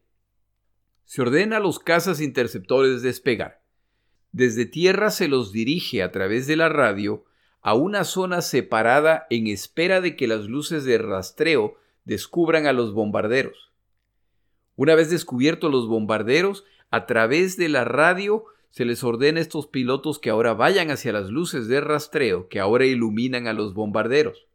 Se 1.06 1.22
ordena 1.22 1.58
a 1.58 1.60
los 1.60 1.80
cazas 1.80 2.20
interceptores 2.20 3.02
despegar. 3.02 3.62
Desde 4.32 4.66
tierra 4.66 5.10
se 5.10 5.28
los 5.28 5.52
dirige 5.52 6.04
a 6.04 6.12
través 6.12 6.48
de 6.48 6.58
la 6.58 6.70
radio 6.70 7.26
a 7.62 7.74
una 7.74 8.04
zona 8.04 8.42
separada 8.42 9.26
en 9.30 9.48
espera 9.48 10.02
de 10.02 10.16
que 10.16 10.28
las 10.28 10.46
luces 10.46 10.84
de 10.84 10.98
rastreo 10.98 11.78
descubran 12.06 12.66
a 12.66 12.74
los 12.74 12.94
bombarderos. 12.94 13.72
Una 14.76 14.96
vez 14.96 15.10
descubiertos 15.10 15.72
los 15.72 15.88
bombarderos, 15.88 16.66
a 16.90 17.06
través 17.06 17.58
de 17.58 17.70
la 17.70 17.84
radio 17.84 18.46
se 18.70 18.86
les 18.86 19.04
ordena 19.04 19.40
a 19.40 19.42
estos 19.42 19.68
pilotos 19.68 20.20
que 20.20 20.30
ahora 20.30 20.54
vayan 20.54 20.92
hacia 20.92 21.14
las 21.14 21.30
luces 21.30 21.68
de 21.68 21.82
rastreo 21.82 22.48
que 22.48 22.60
ahora 22.60 22.86
iluminan 22.86 23.48
a 23.48 23.54
los 23.54 23.74
bombarderos. 23.74 24.48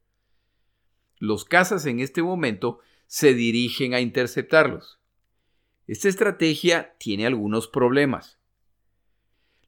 Los 1.18 1.44
cazas 1.44 1.86
en 1.86 2.00
este 2.00 2.22
momento 2.22 2.80
se 3.06 3.34
dirigen 3.34 3.94
a 3.94 4.00
interceptarlos. 4.00 4.98
Esta 5.86 6.08
estrategia 6.08 6.94
tiene 6.98 7.26
algunos 7.26 7.68
problemas. 7.68 8.38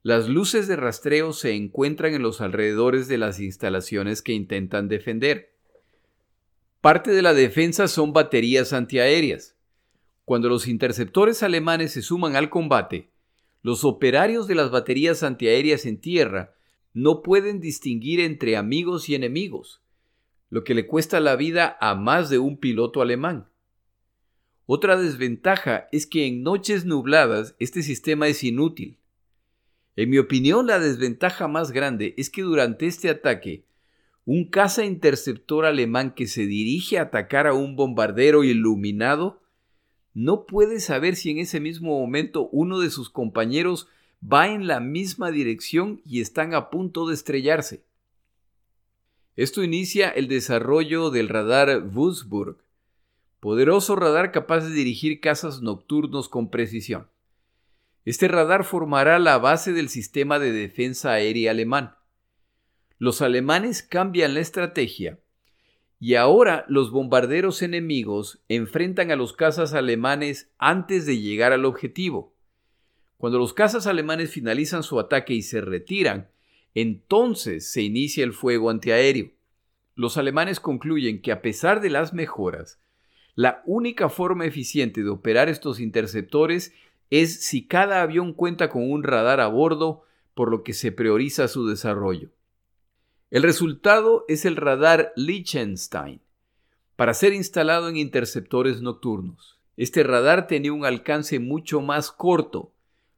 Las 0.02 0.28
luces 0.28 0.68
de 0.68 0.76
rastreo 0.76 1.32
se 1.32 1.54
encuentran 1.54 2.14
en 2.14 2.22
los 2.22 2.40
alrededores 2.40 3.08
de 3.08 3.18
las 3.18 3.40
instalaciones 3.40 4.20
que 4.20 4.32
intentan 4.32 4.88
defender. 4.88 5.54
Parte 6.80 7.10
de 7.10 7.22
la 7.22 7.32
defensa 7.32 7.88
son 7.88 8.12
baterías 8.12 8.74
antiaéreas. 8.74 9.56
Cuando 10.24 10.48
los 10.50 10.68
interceptores 10.68 11.42
alemanes 11.42 11.92
se 11.92 12.02
suman 12.02 12.36
al 12.36 12.50
combate, 12.50 13.13
los 13.64 13.82
operarios 13.82 14.46
de 14.46 14.54
las 14.54 14.70
baterías 14.70 15.22
antiaéreas 15.22 15.86
en 15.86 15.98
tierra 15.98 16.54
no 16.92 17.22
pueden 17.22 17.60
distinguir 17.60 18.20
entre 18.20 18.58
amigos 18.58 19.08
y 19.08 19.14
enemigos, 19.14 19.80
lo 20.50 20.64
que 20.64 20.74
le 20.74 20.86
cuesta 20.86 21.18
la 21.18 21.34
vida 21.34 21.78
a 21.80 21.94
más 21.94 22.28
de 22.28 22.38
un 22.38 22.58
piloto 22.58 23.00
alemán. 23.00 23.48
Otra 24.66 24.98
desventaja 24.98 25.88
es 25.92 26.06
que 26.06 26.26
en 26.26 26.42
noches 26.42 26.84
nubladas 26.84 27.56
este 27.58 27.82
sistema 27.82 28.28
es 28.28 28.44
inútil. 28.44 28.98
En 29.96 30.10
mi 30.10 30.18
opinión, 30.18 30.66
la 30.66 30.78
desventaja 30.78 31.48
más 31.48 31.72
grande 31.72 32.14
es 32.18 32.28
que 32.28 32.42
durante 32.42 32.86
este 32.86 33.08
ataque, 33.08 33.64
un 34.26 34.50
caza 34.50 34.84
interceptor 34.84 35.64
alemán 35.64 36.14
que 36.14 36.26
se 36.26 36.44
dirige 36.44 36.98
a 36.98 37.04
atacar 37.04 37.46
a 37.46 37.54
un 37.54 37.76
bombardero 37.76 38.44
iluminado 38.44 39.40
no 40.14 40.46
puede 40.46 40.78
saber 40.78 41.16
si 41.16 41.30
en 41.30 41.38
ese 41.38 41.58
mismo 41.58 41.98
momento 41.98 42.48
uno 42.52 42.78
de 42.78 42.90
sus 42.90 43.10
compañeros 43.10 43.88
va 44.22 44.48
en 44.48 44.68
la 44.68 44.78
misma 44.78 45.32
dirección 45.32 46.00
y 46.06 46.20
están 46.20 46.54
a 46.54 46.70
punto 46.70 47.08
de 47.08 47.14
estrellarse. 47.14 47.84
Esto 49.36 49.64
inicia 49.64 50.08
el 50.10 50.28
desarrollo 50.28 51.10
del 51.10 51.28
radar 51.28 51.82
Wurzburg, 51.92 52.58
poderoso 53.40 53.96
radar 53.96 54.30
capaz 54.30 54.60
de 54.60 54.70
dirigir 54.70 55.20
cazas 55.20 55.60
nocturnos 55.60 56.28
con 56.28 56.48
precisión. 56.48 57.08
Este 58.04 58.28
radar 58.28 58.64
formará 58.64 59.18
la 59.18 59.38
base 59.38 59.72
del 59.72 59.88
sistema 59.88 60.38
de 60.38 60.52
defensa 60.52 61.10
aérea 61.10 61.50
alemán. 61.50 61.96
Los 62.98 63.20
alemanes 63.20 63.82
cambian 63.82 64.34
la 64.34 64.40
estrategia 64.40 65.18
y 66.00 66.16
ahora 66.16 66.64
los 66.68 66.90
bombarderos 66.90 67.62
enemigos 67.62 68.40
enfrentan 68.48 69.10
a 69.10 69.16
los 69.16 69.32
cazas 69.32 69.74
alemanes 69.74 70.50
antes 70.58 71.06
de 71.06 71.18
llegar 71.18 71.52
al 71.52 71.64
objetivo. 71.64 72.34
Cuando 73.16 73.38
los 73.38 73.54
cazas 73.54 73.86
alemanes 73.86 74.30
finalizan 74.30 74.82
su 74.82 75.00
ataque 75.00 75.34
y 75.34 75.42
se 75.42 75.60
retiran, 75.60 76.28
entonces 76.74 77.70
se 77.70 77.82
inicia 77.82 78.24
el 78.24 78.32
fuego 78.32 78.70
antiaéreo. 78.70 79.30
Los 79.94 80.18
alemanes 80.18 80.60
concluyen 80.60 81.22
que 81.22 81.32
a 81.32 81.40
pesar 81.40 81.80
de 81.80 81.90
las 81.90 82.12
mejoras, 82.12 82.80
la 83.36 83.62
única 83.64 84.08
forma 84.08 84.44
eficiente 84.44 85.02
de 85.02 85.08
operar 85.08 85.48
estos 85.48 85.80
interceptores 85.80 86.74
es 87.10 87.44
si 87.44 87.66
cada 87.66 88.02
avión 88.02 88.32
cuenta 88.32 88.68
con 88.68 88.90
un 88.90 89.02
radar 89.02 89.40
a 89.40 89.46
bordo, 89.46 90.02
por 90.34 90.50
lo 90.50 90.62
que 90.64 90.72
se 90.72 90.92
prioriza 90.92 91.48
su 91.48 91.66
desarrollo. 91.66 92.30
El 93.34 93.42
resultado 93.42 94.24
es 94.28 94.44
el 94.44 94.54
radar 94.54 95.12
Liechtenstein, 95.16 96.20
para 96.94 97.14
ser 97.14 97.32
instalado 97.32 97.88
en 97.88 97.96
interceptores 97.96 98.80
nocturnos. 98.80 99.58
Este 99.76 100.04
radar 100.04 100.46
tenía 100.46 100.72
un 100.72 100.84
alcance 100.84 101.40
mucho 101.40 101.80
más 101.80 102.12
corto, 102.12 102.74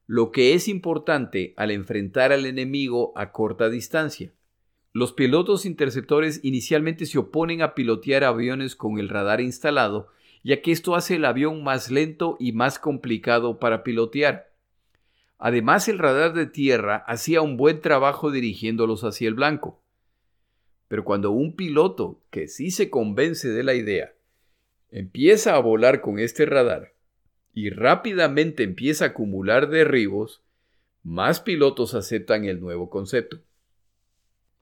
lo 0.07 0.33
que 0.33 0.55
es 0.55 0.69
importante 0.69 1.53
al 1.59 1.71
enfrentar 1.71 2.33
al 2.33 2.47
enemigo 2.47 3.13
a 3.15 3.31
corta 3.31 3.69
distancia. 3.69 4.33
Los 4.95 5.13
pilotos 5.13 5.67
interceptores 5.67 6.41
inicialmente 6.43 7.05
se 7.05 7.19
oponen 7.19 7.61
a 7.61 7.75
pilotear 7.75 8.25
aviones 8.25 8.75
con 8.75 8.99
el 8.99 9.11
radar 9.11 9.43
instalado, 9.43 10.09
ya 10.43 10.63
que 10.63 10.73
esto 10.73 10.95
hace 10.95 11.17
el 11.17 11.27
avión 11.27 11.63
más 11.63 11.91
lento 11.91 12.39
y 12.41 12.53
más 12.53 12.79
complicado 12.79 13.59
para 13.59 13.83
pilotear. 13.83 14.51
Además, 15.37 15.89
el 15.89 15.99
radar 15.99 16.33
de 16.33 16.47
tierra 16.47 17.05
hacía 17.07 17.43
un 17.43 17.59
buen 17.59 17.83
trabajo 17.83 18.31
dirigiéndolos 18.31 19.05
hacia 19.05 19.29
el 19.29 19.35
blanco. 19.35 19.83
Pero 20.89 21.05
cuando 21.05 21.31
un 21.31 21.57
piloto 21.57 22.21
que 22.31 22.49
sí 22.49 22.71
se 22.71 22.91
convence 22.91 23.49
de 23.49 23.65
la 23.65 23.75
idea 23.75 24.13
empieza 24.91 25.57
a 25.57 25.61
volar 25.61 26.01
con 26.01 26.19
este 26.19 26.47
radar 26.47 26.95
y 27.53 27.71
rápidamente 27.71 28.63
empieza 28.63 29.07
a 29.07 29.09
acumular 29.09 29.69
derribos, 29.69 30.43
más 31.03 31.41
pilotos 31.41 31.95
aceptan 31.95 32.45
el 32.45 32.61
nuevo 32.61 32.91
concepto. 32.91 33.41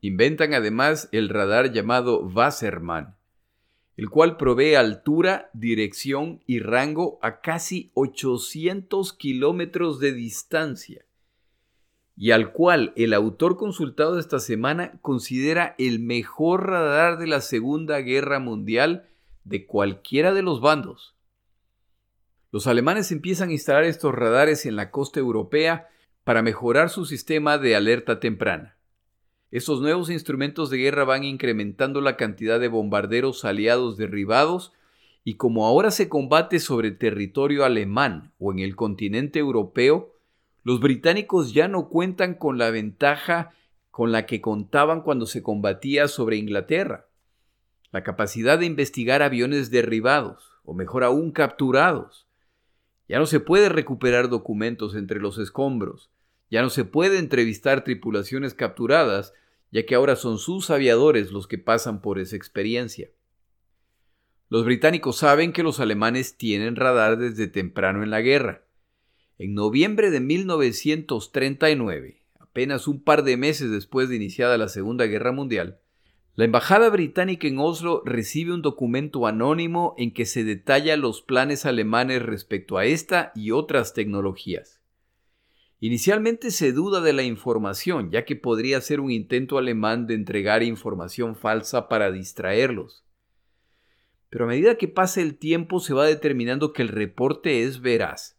Inventan 0.01 0.55
además 0.55 1.09
el 1.13 1.29
radar 1.29 1.73
llamado 1.73 2.21
Wassermann, 2.21 3.17
el 3.97 4.11
cual 4.11 4.37
provee 4.37 4.75
altura, 4.75 5.51
dirección 5.53 6.43
y 6.47 6.59
rango 6.59 7.19
a 7.23 7.41
casi 7.41 7.91
800 7.95 9.13
kilómetros 9.13 10.01
de 10.01 10.13
distancia 10.13 11.05
y 12.17 12.31
al 12.31 12.53
cual 12.53 12.93
el 12.97 13.13
autor 13.13 13.57
consultado 13.57 14.19
esta 14.19 14.39
semana 14.39 14.99
considera 15.03 15.75
el 15.79 15.99
mejor 15.99 16.69
radar 16.69 17.19
de 17.19 17.27
la 17.27 17.41
Segunda 17.41 17.99
Guerra 18.01 18.39
Mundial 18.39 19.09
de 19.45 19.67
cualquiera 19.67 20.33
de 20.33 20.43
los 20.43 20.61
bandos. 20.61 21.15
Los 22.53 22.69
alemanes 22.69 23.11
empiezan 23.11 23.49
a 23.49 23.53
instalar 23.53 23.85
estos 23.85 24.15
radares 24.15 24.65
en 24.65 24.77
la 24.77 24.93
costa 24.93 25.19
europea 25.19 25.89
para 26.23 26.41
mejorar 26.41 26.89
su 26.89 27.05
sistema 27.05 27.59
de 27.59 27.75
alerta 27.75 28.21
temprana. 28.21 28.77
Estos 29.51 29.81
nuevos 29.81 30.09
instrumentos 30.09 30.71
de 30.71 30.79
guerra 30.79 31.05
van 31.05 31.25
incrementando 31.25 32.01
la 32.01 32.17
cantidad 32.17 32.59
de 32.59 32.69
bombarderos 32.69 33.45
aliados 33.45 33.97
derribados 33.97 34.73
y 35.25 35.35
como 35.35 35.67
ahora 35.67 35.91
se 35.91 36.09
combate 36.09 36.61
sobre 36.61 36.91
territorio 36.91 37.65
alemán 37.65 38.33
o 38.39 38.53
en 38.53 38.59
el 38.59 38.77
continente 38.77 39.39
europeo, 39.39 40.14
los 40.65 40.81
británicos 40.81 41.53
ya 41.53 41.69
no 41.69 41.89
cuentan 41.89 42.35
con 42.35 42.57
la 42.57 42.71
ventaja 42.71 43.53
con 43.91 44.11
la 44.11 44.27
que 44.27 44.41
contaban 44.41 45.03
cuando 45.03 45.27
se 45.27 45.43
combatía 45.43 46.09
sobre 46.09 46.37
Inglaterra. 46.37 47.07
La 47.93 48.03
capacidad 48.03 48.59
de 48.59 48.67
investigar 48.67 49.23
aviones 49.23 49.71
derribados, 49.71 50.51
o 50.65 50.75
mejor 50.75 51.05
aún 51.05 51.31
capturados. 51.31 52.27
Ya 53.09 53.19
no 53.19 53.27
se 53.27 53.39
puede 53.39 53.69
recuperar 53.69 54.31
documentos 54.31 54.97
entre 54.97 55.21
los 55.21 55.39
escombros, 55.39 56.11
ya 56.51 56.63
no 56.63 56.71
se 56.71 56.85
puede 56.85 57.19
entrevistar 57.19 57.85
tripulaciones 57.85 58.55
capturadas, 58.55 59.35
ya 59.71 59.85
que 59.85 59.95
ahora 59.95 60.17
son 60.17 60.39
sus 60.39 60.71
aviadores 60.71 61.31
los 61.31 61.47
que 61.47 61.59
pasan 61.59 62.01
por 62.01 62.19
esa 62.19 62.37
experiencia. 62.37 63.11
Los 64.49 64.65
británicos 64.65 65.19
saben 65.19 65.53
que 65.53 65.63
los 65.63 65.79
alemanes 65.79 66.37
tienen 66.37 66.77
radar 66.77 67.19
desde 67.19 67.49
temprano 67.49 68.03
en 68.03 68.11
la 68.11 68.23
guerra, 68.23 68.64
en 69.39 69.55
noviembre 69.55 70.11
de 70.11 70.21
1939, 70.21 72.23
apenas 72.39 72.87
un 72.87 73.03
par 73.03 73.25
de 73.25 73.37
meses 73.37 73.71
después 73.71 74.09
de 74.09 74.17
iniciada 74.17 74.59
la 74.59 74.69
Segunda 74.69 75.07
Guerra 75.07 75.33
Mundial, 75.33 75.81
la 76.37 76.45
Embajada 76.45 76.91
Británica 76.91 77.47
en 77.47 77.59
Oslo 77.59 78.03
recibe 78.05 78.53
un 78.53 78.63
documento 78.63 79.27
anónimo 79.27 79.95
en 79.99 80.13
que 80.13 80.27
se 80.27 80.45
detalla 80.45 80.97
los 80.97 81.23
planes 81.23 81.67
alemanes 81.67 82.23
respecto 82.23 82.77
a 82.77 82.87
esta 82.87 83.33
y 83.35 83.53
otras 83.53 83.95
tecnologías. 83.95 84.81
Inicialmente 85.81 86.51
se 86.51 86.73
duda 86.73 87.01
de 87.01 87.13
la 87.13 87.25
información, 87.25 88.11
ya 88.11 88.25
que 88.25 88.37
podría 88.37 88.81
ser 88.81 89.01
un 89.01 89.11
intento 89.11 89.59
alemán 89.59 90.07
de 90.07 90.15
entregar 90.15 90.63
información 90.63 91.37
falsa 91.37 91.89
para 91.89 92.11
distraerlos. 92.11 93.05
Pero 94.31 94.47
a 94.47 94.49
medida 94.49 94.77
que 94.77 94.89
pasa 94.89 95.21
el 95.21 95.37
tiempo 95.37 95.79
se 95.79 95.95
va 95.95 96.07
determinando 96.07 96.73
que 96.73 96.83
el 96.83 96.89
reporte 96.89 97.63
es 97.63 97.81
veraz 97.81 98.34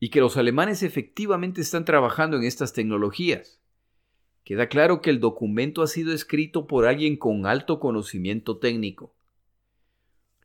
y 0.00 0.10
que 0.10 0.20
los 0.20 0.36
alemanes 0.36 0.82
efectivamente 0.82 1.60
están 1.60 1.84
trabajando 1.84 2.36
en 2.36 2.44
estas 2.44 2.72
tecnologías. 2.72 3.60
Queda 4.44 4.68
claro 4.68 5.02
que 5.02 5.10
el 5.10 5.20
documento 5.20 5.82
ha 5.82 5.86
sido 5.86 6.12
escrito 6.12 6.66
por 6.66 6.86
alguien 6.86 7.16
con 7.16 7.46
alto 7.46 7.80
conocimiento 7.80 8.58
técnico. 8.58 9.14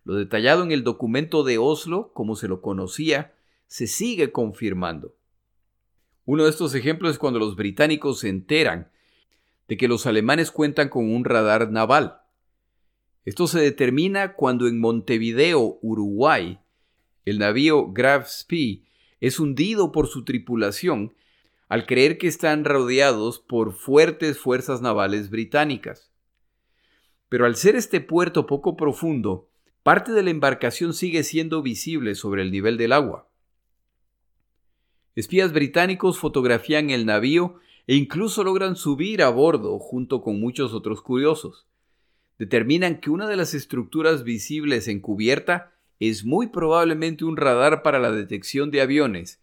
Lo 0.04 0.16
detallado 0.16 0.63
en 0.63 0.72
el 0.72 0.84
documento 0.84 1.44
de 1.44 1.58
Oslo, 1.58 2.12
como 2.13 2.36
se 2.36 2.48
lo 2.48 2.62
conocía, 2.62 3.36
se 3.68 3.88
sigue 3.88 4.32
confirmando. 4.32 5.16
Uno 6.26 6.44
de 6.44 6.50
estos 6.50 6.76
ejemplos 6.76 7.13
es 7.13 7.20
cuando 7.20 7.39
los 7.39 7.56
británicos 7.56 8.20
se 8.20 8.30
enteran 8.30 8.92
de 9.68 9.78
que 9.78 9.88
los 9.88 10.06
alemanes 10.06 10.52
cuentan 10.52 10.89
con 10.89 11.10
un 11.10 11.24
radar 11.24 11.72
naval. 11.72 12.22
Esto 13.24 13.48
se 13.48 13.62
determina 13.62 14.34
cuando 14.34 14.68
en 14.68 14.80
Montevideo, 14.80 15.80
Uruguay, 15.82 16.60
el 17.24 17.39
navío 17.39 17.92
Graf 17.94 18.28
Spee 18.28 18.86
es 19.24 19.40
hundido 19.40 19.94
por 19.94 20.08
su 20.08 20.26
tripulación 20.26 21.14
al 21.70 21.86
creer 21.86 22.18
que 22.18 22.28
están 22.28 22.66
rodeados 22.66 23.40
por 23.40 23.72
fuertes 23.72 24.38
fuerzas 24.38 24.82
navales 24.82 25.30
británicas. 25.30 26.12
Pero 27.30 27.46
al 27.46 27.56
ser 27.56 27.78
este 27.78 28.02
puerto 28.02 28.46
poco 28.48 28.76
profundo, 28.76 29.48
parte 29.82 30.12
de 30.12 30.24
la 30.24 30.30
embarcación 30.30 30.94
sigue 30.94 31.24
siendo 31.24 31.62
visible 31.62 32.16
sobre 32.16 32.42
el 32.42 32.52
nivel 32.52 32.76
del 32.76 32.92
agua. 32.92 33.30
Espías 35.16 35.54
británicos 35.54 36.20
fotografían 36.20 36.90
el 36.90 37.06
navío 37.06 37.62
e 37.88 37.96
incluso 37.96 38.44
logran 38.44 38.76
subir 38.76 39.24
a 39.24 39.30
bordo 39.30 39.80
junto 39.80 40.22
con 40.22 40.38
muchos 40.38 40.74
otros 40.74 41.02
curiosos. 41.02 41.66
Determinan 42.40 43.00
que 43.00 43.10
una 43.10 43.30
de 43.30 43.38
las 43.38 43.54
estructuras 43.54 44.26
visibles 44.26 44.90
en 44.90 45.00
cubierta 45.00 45.73
es 46.10 46.26
muy 46.26 46.48
probablemente 46.48 47.26
un 47.26 47.38
radar 47.38 47.84
para 47.84 48.00
la 48.00 48.12
detección 48.12 48.72
de 48.72 48.82
aviones 48.82 49.42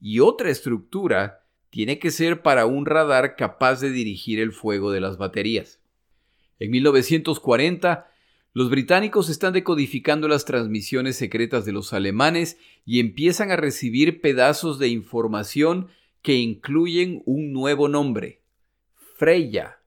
y 0.00 0.20
otra 0.20 0.50
estructura 0.50 1.44
tiene 1.70 1.98
que 1.98 2.10
ser 2.10 2.42
para 2.42 2.66
un 2.66 2.86
radar 2.86 3.36
capaz 3.36 3.80
de 3.80 3.90
dirigir 3.90 4.40
el 4.40 4.52
fuego 4.52 4.90
de 4.90 5.00
las 5.00 5.18
baterías. 5.18 5.80
En 6.58 6.70
1940, 6.72 8.10
los 8.52 8.68
británicos 8.68 9.28
están 9.28 9.52
decodificando 9.52 10.26
las 10.26 10.44
transmisiones 10.44 11.16
secretas 11.16 11.64
de 11.64 11.72
los 11.72 11.92
alemanes 11.92 12.58
y 12.84 12.98
empiezan 12.98 13.52
a 13.52 13.56
recibir 13.56 14.20
pedazos 14.20 14.78
de 14.78 14.88
información 14.88 15.88
que 16.22 16.34
incluyen 16.34 17.22
un 17.24 17.52
nuevo 17.52 17.88
nombre, 17.88 18.42
Freya. 19.16 19.78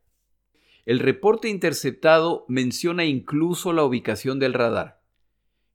El 0.86 1.00
reporte 1.00 1.50
interceptado 1.50 2.46
menciona 2.48 3.06
incluso 3.06 3.74
la 3.74 3.84
ubicación 3.84 4.39
del 4.39 4.54
radar. 4.54 5.03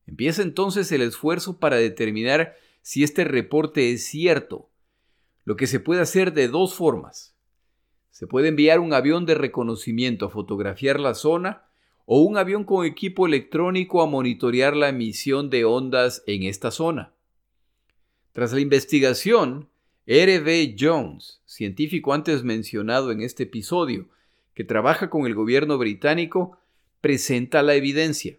Empieza 0.08 0.40
entonces 0.40 0.90
el 0.90 1.02
esfuerzo 1.02 1.58
para 1.58 1.76
determinar 1.76 2.56
si 2.80 3.04
este 3.04 3.24
reporte 3.24 3.92
es 3.92 4.06
cierto, 4.06 4.70
lo 5.44 5.54
que 5.56 5.66
se 5.66 5.80
puede 5.80 6.00
hacer 6.00 6.32
de 6.32 6.48
dos 6.48 6.74
formas. 6.74 7.36
Se 8.10 8.26
puede 8.26 8.48
enviar 8.48 8.80
un 8.80 8.94
avión 8.94 9.26
de 9.26 9.34
reconocimiento 9.34 10.24
a 10.24 10.30
fotografiar 10.30 10.98
la 10.98 11.12
zona 11.12 11.66
o 12.06 12.22
un 12.22 12.38
avión 12.38 12.64
con 12.64 12.86
equipo 12.86 13.26
electrónico 13.26 14.00
a 14.00 14.06
monitorear 14.06 14.74
la 14.74 14.88
emisión 14.88 15.50
de 15.50 15.66
ondas 15.66 16.24
en 16.26 16.44
esta 16.44 16.70
zona. 16.70 17.12
Tras 18.32 18.54
la 18.54 18.60
investigación, 18.60 19.68
R.B. 20.06 20.76
Jones, 20.80 21.42
científico 21.44 22.14
antes 22.14 22.44
mencionado 22.44 23.12
en 23.12 23.20
este 23.20 23.42
episodio, 23.42 24.08
que 24.54 24.64
trabaja 24.64 25.10
con 25.10 25.26
el 25.26 25.34
gobierno 25.34 25.76
británico, 25.76 26.56
presenta 27.02 27.62
la 27.62 27.74
evidencia. 27.74 28.38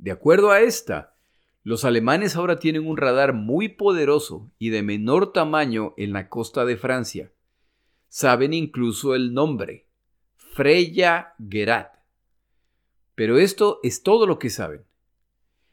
De 0.00 0.12
acuerdo 0.12 0.50
a 0.50 0.62
esta, 0.62 1.14
los 1.62 1.84
alemanes 1.84 2.34
ahora 2.34 2.58
tienen 2.58 2.86
un 2.86 2.96
radar 2.96 3.34
muy 3.34 3.68
poderoso 3.68 4.50
y 4.58 4.70
de 4.70 4.82
menor 4.82 5.34
tamaño 5.34 5.92
en 5.98 6.14
la 6.14 6.30
costa 6.30 6.64
de 6.64 6.78
Francia. 6.78 7.30
Saben 8.08 8.54
incluso 8.54 9.14
el 9.14 9.34
nombre, 9.34 9.84
Freya 10.36 11.34
Gerat. 11.46 11.92
Pero 13.14 13.36
esto 13.36 13.78
es 13.82 14.02
todo 14.02 14.26
lo 14.26 14.38
que 14.38 14.48
saben. 14.48 14.86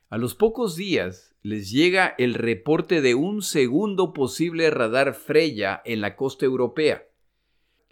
A 0.10 0.18
los 0.18 0.36
pocos 0.36 0.76
días 0.76 1.34
les 1.42 1.72
llega 1.72 2.14
el 2.18 2.34
reporte 2.34 3.00
de 3.00 3.16
un 3.16 3.42
segundo 3.42 4.12
posible 4.12 4.70
radar 4.72 5.14
Freya 5.14 5.82
en 5.86 6.02
la 6.02 6.18
costa 6.18 6.44
europea. 6.44 7.08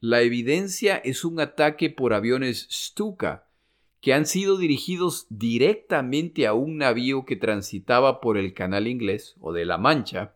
La 0.02 0.22
evidencia 0.22 0.98
es 0.98 1.24
un 1.24 1.40
ataque 1.40 1.90
por 1.90 2.14
aviones 2.14 2.68
Stuka 2.70 3.46
que 4.06 4.14
han 4.14 4.28
sido 4.28 4.58
dirigidos 4.58 5.26
directamente 5.32 6.46
a 6.46 6.54
un 6.54 6.78
navío 6.78 7.26
que 7.26 7.36
transitaba 7.36 8.22
por 8.22 8.38
el 8.38 8.54
canal 8.54 8.88
inglés 8.88 9.36
o 9.40 9.52
de 9.52 9.66
la 9.66 9.80
Mancha, 9.80 10.36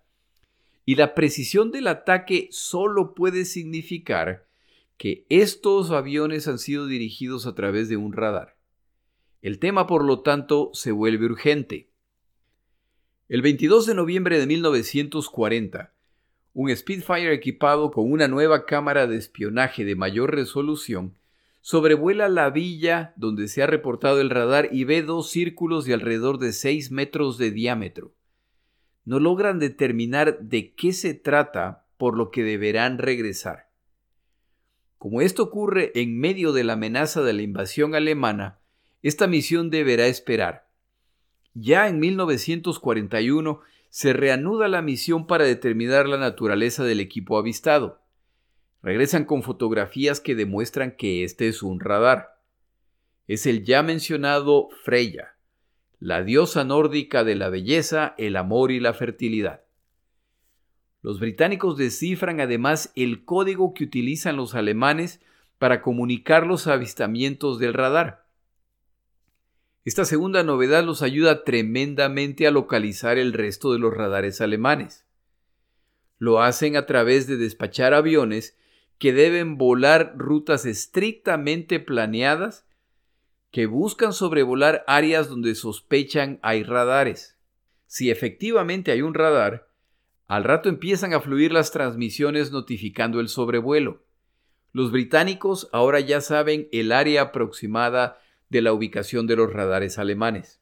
y 0.88 0.96
la 0.96 1.14
precisión 1.14 1.70
del 1.70 1.86
ataque 1.86 2.48
solo 2.50 3.14
puede 3.14 3.46
significar 3.46 4.48
que 4.98 5.24
estos 5.30 5.92
aviones 5.92 6.48
han 6.48 6.58
sido 6.58 6.88
dirigidos 6.88 7.46
a 7.46 7.54
través 7.54 7.90
de 7.90 7.98
un 7.98 8.12
radar. 8.12 8.56
El 9.44 9.60
tema, 9.60 9.86
por 9.86 10.04
lo 10.04 10.22
tanto, 10.22 10.72
se 10.74 10.92
vuelve 10.92 11.28
urgente. 11.28 11.92
El 13.28 13.44
22 13.44 13.86
de 13.86 13.94
noviembre 13.94 14.40
de 14.40 14.48
1940, 14.48 15.94
un 16.56 16.76
Spitfire 16.76 17.36
equipado 17.36 17.92
con 17.92 18.12
una 18.12 18.28
nueva 18.28 18.66
cámara 18.66 19.06
de 19.06 19.18
espionaje 19.18 19.86
de 19.86 19.94
mayor 19.94 20.34
resolución 20.34 21.19
sobrevuela 21.62 22.30
la 22.30 22.50
villa 22.50 23.14
donde 23.16 23.48
se 23.48 23.62
ha 23.62 23.68
reportado 23.68 24.22
el 24.22 24.30
radar 24.30 24.70
y 24.72 24.84
ve 24.84 25.02
dos 25.02 25.30
círculos 25.30 25.86
de 25.86 25.94
alrededor 25.94 26.40
de 26.40 26.54
6 26.54 26.92
metros 26.92 27.38
de 27.38 27.52
diámetro. 27.52 28.14
No 29.06 29.20
logran 29.20 29.60
determinar 29.60 30.40
de 30.40 30.74
qué 30.74 30.94
se 30.94 31.14
trata, 31.14 31.86
por 31.98 32.18
lo 32.18 32.32
que 32.32 32.44
deberán 32.44 32.98
regresar. 32.98 33.70
Como 34.98 35.22
esto 35.22 35.44
ocurre 35.44 35.92
en 35.96 36.18
medio 36.18 36.54
de 36.54 36.64
la 36.64 36.74
amenaza 36.74 37.22
de 37.22 37.34
la 37.34 37.42
invasión 37.42 37.96
alemana, 37.96 38.60
esta 39.02 39.28
misión 39.28 39.70
deberá 39.70 40.08
esperar. 40.08 40.70
Ya 41.54 41.88
en 41.88 42.00
1941 42.00 43.62
se 43.90 44.14
reanuda 44.14 44.68
la 44.68 44.82
misión 44.82 45.26
para 45.26 45.46
determinar 45.46 46.08
la 46.08 46.18
naturaleza 46.18 46.84
del 46.84 47.00
equipo 47.00 47.38
avistado. 47.38 48.02
Regresan 48.82 49.26
con 49.26 49.44
fotografías 49.44 50.20
que 50.22 50.36
demuestran 50.36 50.96
que 50.96 51.24
este 51.24 51.48
es 51.48 51.64
un 51.64 51.80
radar. 51.80 52.42
Es 53.28 53.46
el 53.46 53.64
ya 53.64 53.84
mencionado 53.84 54.70
Freya, 54.84 55.36
la 56.00 56.24
diosa 56.24 56.64
nórdica 56.64 57.24
de 57.24 57.36
la 57.36 57.50
belleza, 57.50 58.16
el 58.18 58.38
amor 58.38 58.72
y 58.72 58.80
la 58.80 58.94
fertilidad. 58.94 59.64
Los 61.02 61.20
británicos 61.20 61.78
descifran 61.78 62.40
además 62.40 62.92
el 62.96 63.24
código 63.26 63.74
que 63.74 63.84
utilizan 63.84 64.38
los 64.38 64.56
alemanes 64.56 65.22
para 65.58 65.82
comunicar 65.82 66.48
los 66.48 66.68
avistamientos 66.68 67.60
del 67.60 67.74
radar. 67.74 68.26
Esta 69.86 70.06
segunda 70.06 70.44
novedad 70.44 70.84
los 70.84 71.02
ayuda 71.02 71.44
tremendamente 71.44 72.48
a 72.48 72.52
localizar 72.52 73.18
el 73.18 73.34
resto 73.34 73.74
de 73.74 73.80
los 73.80 73.94
radares 73.94 74.42
alemanes. 74.42 75.06
Lo 76.18 76.42
hacen 76.42 76.76
a 76.76 76.86
través 76.86 77.28
de 77.28 77.38
despachar 77.38 77.94
aviones 77.94 78.58
que 79.00 79.14
deben 79.14 79.58
volar 79.58 80.14
rutas 80.18 80.66
estrictamente 80.66 81.80
planeadas 81.80 82.68
que 83.50 83.66
buscan 83.66 84.14
sobrevolar 84.14 84.84
áreas 84.86 85.30
donde 85.30 85.56
sospechan 85.56 86.40
hay 86.44 86.64
radares. 86.64 87.38
Si 87.88 88.12
efectivamente 88.12 88.92
hay 88.92 89.02
un 89.02 89.16
radar, 89.16 89.70
al 90.28 90.44
rato 90.44 90.70
empiezan 90.70 91.14
a 91.14 91.22
fluir 91.22 91.52
las 91.52 91.72
transmisiones 91.72 92.52
notificando 92.52 93.20
el 93.20 93.30
sobrevuelo. 93.30 94.04
Los 94.72 94.92
británicos 94.92 95.70
ahora 95.72 96.00
ya 96.00 96.22
saben 96.22 96.68
el 96.72 96.92
área 96.92 97.24
aproximada 97.24 98.20
de 98.50 98.62
la 98.62 98.74
ubicación 98.74 99.26
de 99.26 99.38
los 99.38 99.52
radares 99.52 99.98
alemanes. 99.98 100.62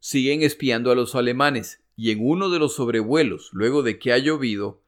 Siguen 0.00 0.42
espiando 0.42 0.90
a 0.90 0.96
los 0.96 1.14
alemanes 1.14 1.84
y 1.94 2.10
en 2.10 2.18
uno 2.20 2.50
de 2.50 2.58
los 2.58 2.74
sobrevuelos, 2.74 3.50
luego 3.52 3.82
de 3.82 3.98
que 3.98 4.12
ha 4.12 4.18
llovido, 4.18 4.82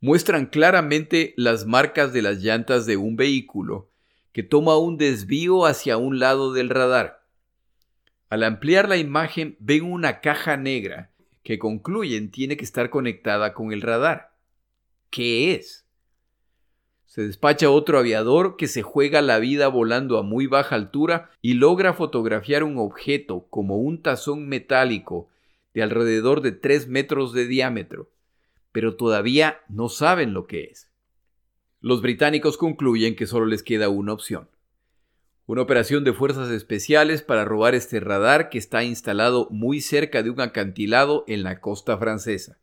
muestran 0.00 0.46
claramente 0.46 1.34
las 1.36 1.66
marcas 1.66 2.12
de 2.12 2.22
las 2.22 2.38
llantas 2.38 2.86
de 2.86 2.96
un 2.96 3.16
vehículo 3.16 3.90
que 4.32 4.42
toma 4.42 4.78
un 4.78 4.96
desvío 4.96 5.66
hacia 5.66 5.96
un 5.96 6.18
lado 6.18 6.52
del 6.52 6.70
radar. 6.70 7.24
Al 8.28 8.44
ampliar 8.44 8.88
la 8.88 8.96
imagen 8.96 9.56
ven 9.58 9.84
una 9.84 10.20
caja 10.20 10.56
negra 10.56 11.10
que 11.42 11.58
concluyen 11.58 12.30
tiene 12.30 12.56
que 12.56 12.64
estar 12.64 12.90
conectada 12.90 13.52
con 13.54 13.72
el 13.72 13.82
radar. 13.82 14.36
¿Qué 15.10 15.54
es? 15.54 15.84
Se 17.06 17.22
despacha 17.22 17.70
otro 17.70 17.98
aviador 17.98 18.56
que 18.56 18.68
se 18.68 18.82
juega 18.82 19.20
la 19.20 19.40
vida 19.40 19.66
volando 19.66 20.16
a 20.16 20.22
muy 20.22 20.46
baja 20.46 20.76
altura 20.76 21.30
y 21.42 21.54
logra 21.54 21.92
fotografiar 21.92 22.62
un 22.62 22.78
objeto 22.78 23.48
como 23.50 23.78
un 23.78 24.00
tazón 24.00 24.48
metálico 24.48 25.28
de 25.74 25.82
alrededor 25.82 26.40
de 26.40 26.52
3 26.52 26.86
metros 26.86 27.32
de 27.32 27.48
diámetro, 27.48 28.10
pero 28.72 28.96
todavía 28.96 29.60
no 29.68 29.88
saben 29.88 30.32
lo 30.32 30.46
que 30.46 30.64
es. 30.64 30.90
Los 31.80 32.02
británicos 32.02 32.56
concluyen 32.56 33.16
que 33.16 33.26
solo 33.26 33.46
les 33.46 33.62
queda 33.62 33.88
una 33.88 34.12
opción. 34.12 34.48
Una 35.46 35.62
operación 35.62 36.04
de 36.04 36.12
fuerzas 36.12 36.50
especiales 36.50 37.22
para 37.22 37.44
robar 37.44 37.74
este 37.74 37.98
radar 37.98 38.50
que 38.50 38.58
está 38.58 38.84
instalado 38.84 39.48
muy 39.50 39.80
cerca 39.80 40.22
de 40.22 40.30
un 40.30 40.40
acantilado 40.40 41.24
en 41.26 41.42
la 41.42 41.60
costa 41.60 41.98
francesa. 41.98 42.58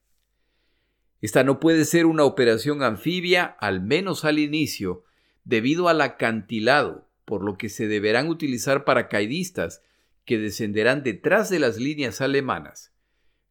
Esta 1.19 1.43
no 1.43 1.59
puede 1.59 1.83
ser 1.85 2.05
una 2.05 2.23
operación 2.23 2.83
anfibia, 2.83 3.43
al 3.59 3.81
menos 3.81 4.23
al 4.23 4.39
inicio, 4.39 5.03
debido 5.43 5.89
al 5.89 5.99
acantilado, 6.01 7.09
por 7.25 7.43
lo 7.43 7.57
que 7.57 7.69
se 7.69 7.87
deberán 7.87 8.29
utilizar 8.29 8.85
paracaidistas 8.85 9.81
que 10.23 10.37
descenderán 10.37 11.03
detrás 11.03 11.49
de 11.49 11.59
las 11.59 11.77
líneas 11.77 12.21
alemanas. 12.21 12.93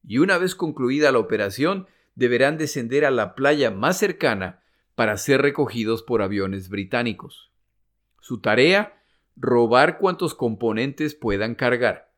Y 0.07 0.19
una 0.19 0.39
vez 0.39 0.55
concluida 0.55 1.11
la 1.11 1.19
operación, 1.19 1.89
deberán 2.17 2.59
descender 2.59 3.05
a 3.05 3.13
la 3.13 3.37
playa 3.37 3.71
más 3.71 3.99
cercana 3.99 4.63
para 4.97 5.17
ser 5.19 5.43
recogidos 5.43 6.03
por 6.03 6.23
aviones 6.23 6.69
británicos. 6.69 7.53
Su 8.21 8.41
tarea, 8.41 9.01
robar 9.37 9.99
cuantos 9.99 10.35
componentes 10.35 11.15
puedan 11.15 11.55
cargar. 11.55 12.11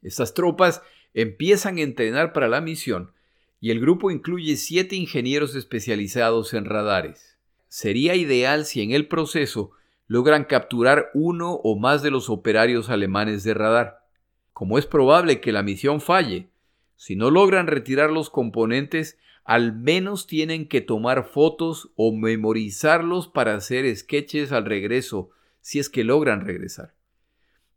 Estas 0.00 0.32
tropas 0.32 0.80
empiezan 1.12 1.76
a 1.76 1.82
entrenar 1.82 2.32
para 2.32 2.48
la 2.48 2.60
misión 2.60 3.12
y 3.60 3.70
el 3.70 3.80
grupo 3.80 4.10
incluye 4.10 4.56
siete 4.56 4.94
ingenieros 4.94 5.54
especializados 5.56 6.54
en 6.54 6.64
radares. 6.64 7.38
Sería 7.68 8.14
ideal 8.14 8.64
si 8.64 8.82
en 8.82 8.92
el 8.92 9.08
proceso 9.08 9.72
logran 10.06 10.44
capturar 10.44 11.10
uno 11.14 11.54
o 11.54 11.76
más 11.76 12.02
de 12.02 12.10
los 12.10 12.30
operarios 12.30 12.90
alemanes 12.90 13.42
de 13.42 13.54
radar. 13.54 14.06
Como 14.52 14.78
es 14.78 14.86
probable 14.86 15.40
que 15.40 15.50
la 15.50 15.62
misión 15.62 16.00
falle, 16.00 16.50
si 16.96 17.16
no 17.16 17.30
logran 17.30 17.66
retirar 17.66 18.10
los 18.10 18.30
componentes, 18.30 19.18
al 19.44 19.74
menos 19.74 20.26
tienen 20.26 20.68
que 20.68 20.80
tomar 20.80 21.24
fotos 21.24 21.90
o 21.96 22.14
memorizarlos 22.16 23.28
para 23.28 23.54
hacer 23.54 23.94
sketches 23.94 24.52
al 24.52 24.64
regreso, 24.64 25.30
si 25.60 25.78
es 25.78 25.90
que 25.90 26.04
logran 26.04 26.46
regresar. 26.46 26.94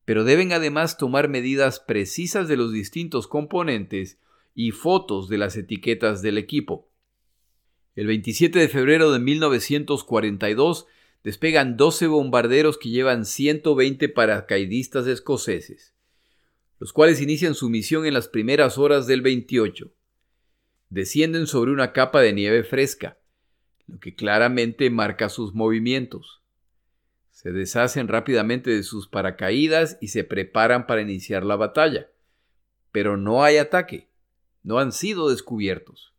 Pero 0.05 0.23
deben 0.23 0.53
además 0.53 0.97
tomar 0.97 1.27
medidas 1.27 1.79
precisas 1.81 2.47
de 2.47 2.55
los 2.55 2.71
distintos 2.71 3.27
componentes 3.27 4.17
y 4.55 4.71
fotos 4.71 5.27
de 5.27 5.37
las 5.37 5.57
etiquetas 5.57 6.21
del 6.21 6.37
equipo. 6.37 6.89
El 7.95 8.07
27 8.07 8.57
de 8.59 8.69
febrero 8.69 9.11
de 9.11 9.19
1942 9.19 10.87
despegan 11.23 11.75
12 11.75 12.07
bombarderos 12.07 12.77
que 12.77 12.89
llevan 12.89 13.25
120 13.25 14.07
paracaidistas 14.09 15.07
escoceses, 15.07 15.93
los 16.79 16.93
cuales 16.93 17.21
inician 17.21 17.55
su 17.55 17.69
misión 17.69 18.05
en 18.05 18.13
las 18.13 18.27
primeras 18.27 18.77
horas 18.77 19.07
del 19.07 19.21
28. 19.21 19.91
Descienden 20.89 21.47
sobre 21.47 21.71
una 21.71 21.93
capa 21.93 22.21
de 22.21 22.33
nieve 22.33 22.63
fresca, 22.63 23.17
lo 23.87 23.99
que 23.99 24.15
claramente 24.15 24.89
marca 24.89 25.29
sus 25.29 25.53
movimientos. 25.53 26.41
Se 27.31 27.51
deshacen 27.51 28.07
rápidamente 28.07 28.69
de 28.69 28.83
sus 28.83 29.07
paracaídas 29.07 29.97
y 30.01 30.09
se 30.09 30.23
preparan 30.23 30.87
para 30.87 31.01
iniciar 31.01 31.45
la 31.45 31.55
batalla. 31.55 32.09
Pero 32.91 33.17
no 33.17 33.43
hay 33.43 33.57
ataque 33.57 34.07
no 34.67 34.79
han 34.79 34.91
sido 34.91 35.29
descubiertos. 35.29 36.13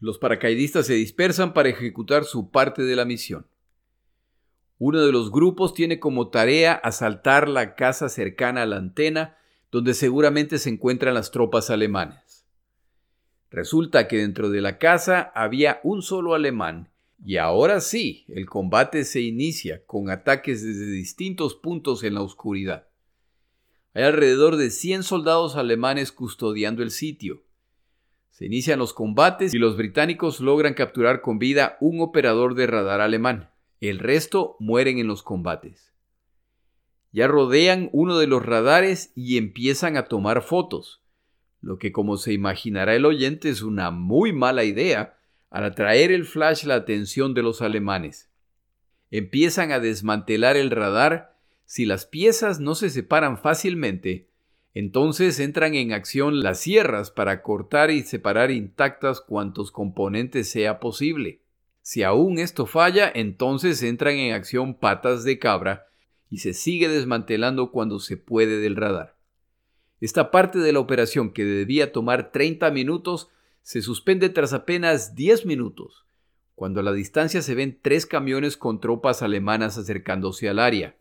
Los 0.00 0.18
paracaidistas 0.18 0.86
se 0.86 0.94
dispersan 0.94 1.52
para 1.52 1.68
ejecutar 1.68 2.24
su 2.24 2.50
parte 2.50 2.82
de 2.82 2.96
la 2.96 3.04
misión. 3.04 3.46
Uno 4.84 5.00
de 5.06 5.12
los 5.12 5.30
grupos 5.30 5.74
tiene 5.74 6.00
como 6.00 6.30
tarea 6.30 6.72
asaltar 6.72 7.48
la 7.48 7.76
casa 7.76 8.08
cercana 8.08 8.62
a 8.62 8.66
la 8.66 8.78
antena 8.78 9.36
donde 9.70 9.94
seguramente 9.94 10.58
se 10.58 10.70
encuentran 10.70 11.14
las 11.14 11.30
tropas 11.30 11.70
alemanas. 11.70 12.44
Resulta 13.48 14.08
que 14.08 14.16
dentro 14.16 14.50
de 14.50 14.60
la 14.60 14.78
casa 14.78 15.30
había 15.36 15.78
un 15.84 16.02
solo 16.02 16.34
alemán 16.34 16.90
y 17.24 17.36
ahora 17.36 17.80
sí, 17.80 18.24
el 18.26 18.46
combate 18.46 19.04
se 19.04 19.20
inicia 19.20 19.86
con 19.86 20.10
ataques 20.10 20.64
desde 20.64 20.90
distintos 20.90 21.54
puntos 21.54 22.02
en 22.02 22.14
la 22.14 22.22
oscuridad. 22.22 22.88
Hay 23.94 24.02
alrededor 24.02 24.56
de 24.56 24.70
100 24.70 25.04
soldados 25.04 25.54
alemanes 25.54 26.10
custodiando 26.10 26.82
el 26.82 26.90
sitio. 26.90 27.44
Se 28.30 28.46
inician 28.46 28.80
los 28.80 28.92
combates 28.94 29.54
y 29.54 29.58
los 29.58 29.76
británicos 29.76 30.40
logran 30.40 30.74
capturar 30.74 31.20
con 31.20 31.38
vida 31.38 31.76
un 31.80 32.00
operador 32.00 32.56
de 32.56 32.66
radar 32.66 33.00
alemán. 33.00 33.51
El 33.82 33.98
resto 33.98 34.54
mueren 34.60 34.98
en 34.98 35.08
los 35.08 35.24
combates. 35.24 35.92
Ya 37.10 37.26
rodean 37.26 37.90
uno 37.92 38.16
de 38.16 38.28
los 38.28 38.46
radares 38.46 39.10
y 39.16 39.38
empiezan 39.38 39.96
a 39.96 40.04
tomar 40.04 40.42
fotos, 40.42 41.02
lo 41.60 41.80
que 41.80 41.90
como 41.90 42.16
se 42.16 42.32
imaginará 42.32 42.94
el 42.94 43.04
oyente 43.04 43.48
es 43.48 43.60
una 43.60 43.90
muy 43.90 44.32
mala 44.32 44.62
idea 44.62 45.18
al 45.50 45.64
atraer 45.64 46.12
el 46.12 46.26
flash 46.26 46.62
la 46.62 46.76
atención 46.76 47.34
de 47.34 47.42
los 47.42 47.60
alemanes. 47.60 48.30
Empiezan 49.10 49.72
a 49.72 49.80
desmantelar 49.80 50.56
el 50.56 50.70
radar 50.70 51.36
si 51.64 51.84
las 51.84 52.06
piezas 52.06 52.60
no 52.60 52.76
se 52.76 52.88
separan 52.88 53.36
fácilmente, 53.36 54.28
entonces 54.74 55.40
entran 55.40 55.74
en 55.74 55.92
acción 55.92 56.38
las 56.38 56.60
sierras 56.60 57.10
para 57.10 57.42
cortar 57.42 57.90
y 57.90 58.04
separar 58.04 58.52
intactas 58.52 59.20
cuantos 59.20 59.72
componentes 59.72 60.48
sea 60.48 60.78
posible. 60.78 61.41
Si 61.82 62.02
aún 62.04 62.38
esto 62.38 62.66
falla, 62.66 63.10
entonces 63.12 63.82
entran 63.82 64.14
en 64.14 64.32
acción 64.32 64.74
patas 64.74 65.24
de 65.24 65.38
cabra 65.38 65.88
y 66.30 66.38
se 66.38 66.54
sigue 66.54 66.88
desmantelando 66.88 67.72
cuando 67.72 67.98
se 67.98 68.16
puede 68.16 68.58
del 68.60 68.76
radar. 68.76 69.16
Esta 70.00 70.30
parte 70.30 70.58
de 70.58 70.72
la 70.72 70.80
operación 70.80 71.32
que 71.32 71.44
debía 71.44 71.92
tomar 71.92 72.32
30 72.32 72.70
minutos 72.70 73.28
se 73.62 73.82
suspende 73.82 74.28
tras 74.28 74.52
apenas 74.52 75.14
10 75.14 75.46
minutos, 75.46 76.06
cuando 76.54 76.80
a 76.80 76.82
la 76.82 76.92
distancia 76.92 77.42
se 77.42 77.54
ven 77.54 77.78
tres 77.80 78.06
camiones 78.06 78.56
con 78.56 78.80
tropas 78.80 79.22
alemanas 79.22 79.78
acercándose 79.78 80.48
al 80.48 80.58
área. 80.58 80.96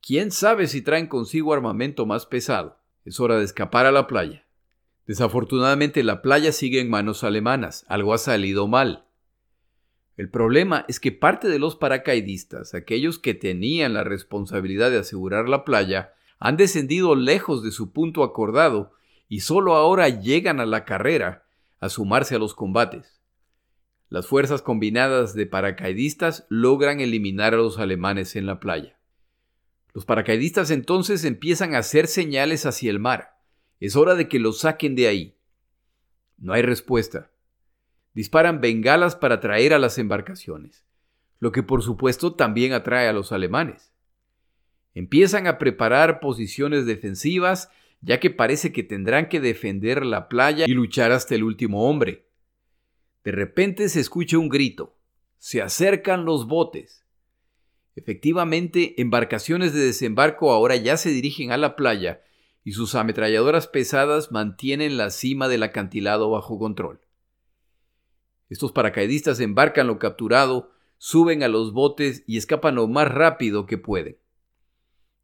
¿Quién 0.00 0.30
sabe 0.30 0.66
si 0.66 0.82
traen 0.82 1.06
consigo 1.06 1.54
armamento 1.54 2.06
más 2.06 2.26
pesado? 2.26 2.78
Es 3.04 3.20
hora 3.20 3.38
de 3.38 3.44
escapar 3.44 3.86
a 3.86 3.92
la 3.92 4.06
playa. 4.06 4.46
Desafortunadamente 5.06 6.02
la 6.02 6.22
playa 6.22 6.52
sigue 6.52 6.80
en 6.80 6.90
manos 6.90 7.24
alemanas, 7.24 7.84
algo 7.88 8.14
ha 8.14 8.18
salido 8.18 8.66
mal. 8.68 9.03
El 10.16 10.30
problema 10.30 10.84
es 10.88 11.00
que 11.00 11.10
parte 11.10 11.48
de 11.48 11.58
los 11.58 11.74
paracaidistas, 11.74 12.74
aquellos 12.74 13.18
que 13.18 13.34
tenían 13.34 13.94
la 13.94 14.04
responsabilidad 14.04 14.90
de 14.90 14.98
asegurar 14.98 15.48
la 15.48 15.64
playa, 15.64 16.14
han 16.38 16.56
descendido 16.56 17.16
lejos 17.16 17.62
de 17.64 17.72
su 17.72 17.92
punto 17.92 18.22
acordado 18.22 18.92
y 19.28 19.40
solo 19.40 19.74
ahora 19.74 20.08
llegan 20.08 20.60
a 20.60 20.66
la 20.66 20.84
carrera 20.84 21.46
a 21.80 21.88
sumarse 21.88 22.36
a 22.36 22.38
los 22.38 22.54
combates. 22.54 23.20
Las 24.08 24.28
fuerzas 24.28 24.62
combinadas 24.62 25.34
de 25.34 25.46
paracaidistas 25.46 26.46
logran 26.48 27.00
eliminar 27.00 27.54
a 27.54 27.56
los 27.56 27.78
alemanes 27.78 28.36
en 28.36 28.46
la 28.46 28.60
playa. 28.60 29.00
Los 29.92 30.04
paracaidistas 30.04 30.70
entonces 30.70 31.24
empiezan 31.24 31.74
a 31.74 31.78
hacer 31.78 32.06
señales 32.06 32.66
hacia 32.66 32.90
el 32.90 33.00
mar. 33.00 33.36
Es 33.80 33.96
hora 33.96 34.14
de 34.14 34.28
que 34.28 34.38
los 34.38 34.60
saquen 34.60 34.94
de 34.94 35.08
ahí. 35.08 35.36
No 36.38 36.52
hay 36.52 36.62
respuesta 36.62 37.30
disparan 38.14 38.60
bengalas 38.60 39.16
para 39.16 39.36
atraer 39.36 39.74
a 39.74 39.78
las 39.78 39.98
embarcaciones, 39.98 40.84
lo 41.40 41.52
que 41.52 41.62
por 41.62 41.82
supuesto 41.82 42.34
también 42.34 42.72
atrae 42.72 43.08
a 43.08 43.12
los 43.12 43.32
alemanes. 43.32 43.92
Empiezan 44.94 45.46
a 45.46 45.58
preparar 45.58 46.20
posiciones 46.20 46.86
defensivas, 46.86 47.68
ya 48.00 48.20
que 48.20 48.30
parece 48.30 48.72
que 48.72 48.84
tendrán 48.84 49.28
que 49.28 49.40
defender 49.40 50.06
la 50.06 50.28
playa 50.28 50.66
y 50.68 50.72
luchar 50.72 51.10
hasta 51.10 51.34
el 51.34 51.42
último 51.42 51.88
hombre. 51.88 52.28
De 53.24 53.32
repente 53.32 53.88
se 53.88 54.00
escucha 54.00 54.38
un 54.38 54.48
grito. 54.48 54.96
Se 55.38 55.60
acercan 55.60 56.24
los 56.24 56.46
botes. 56.46 57.04
Efectivamente, 57.96 59.00
embarcaciones 59.00 59.72
de 59.72 59.80
desembarco 59.80 60.52
ahora 60.52 60.76
ya 60.76 60.96
se 60.96 61.10
dirigen 61.10 61.52
a 61.52 61.56
la 61.56 61.76
playa 61.76 62.22
y 62.62 62.72
sus 62.72 62.94
ametralladoras 62.94 63.66
pesadas 63.66 64.32
mantienen 64.32 64.96
la 64.96 65.10
cima 65.10 65.48
del 65.48 65.62
acantilado 65.62 66.30
bajo 66.30 66.58
control. 66.58 67.00
Estos 68.48 68.72
paracaidistas 68.72 69.40
embarcan 69.40 69.86
lo 69.86 69.98
capturado, 69.98 70.72
suben 70.98 71.42
a 71.42 71.48
los 71.48 71.72
botes 71.72 72.24
y 72.26 72.36
escapan 72.36 72.76
lo 72.76 72.88
más 72.88 73.08
rápido 73.08 73.66
que 73.66 73.78
pueden. 73.78 74.16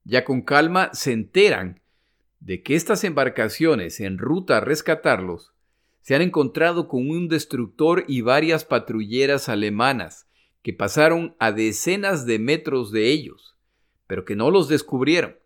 Ya 0.05 0.25
con 0.25 0.43
calma 0.43 0.91
se 0.93 1.13
enteran 1.13 1.81
de 2.41 2.63
que 2.63 2.75
estas 2.75 3.05
embarcaciones 3.05 4.01
en 4.01 4.19
ruta 4.19 4.57
a 4.57 4.61
rescatarlos 4.61 5.53
se 6.01 6.15
han 6.15 6.23
encontrado 6.23 6.89
con 6.89 7.11
un 7.11 7.29
destructor 7.29 8.05
y 8.09 8.23
varias 8.23 8.65
patrulleras 8.65 9.49
alemanas 9.49 10.27
que 10.63 10.73
pasaron 10.73 11.37
a 11.39 11.53
decenas 11.53 12.27
de 12.27 12.39
metros 12.39 12.91
de 12.91 13.11
ellos, 13.11 13.57
pero 14.07 14.25
que 14.25 14.37
no 14.37 14.51
los 14.51 14.69
descubrieron. 14.69 15.37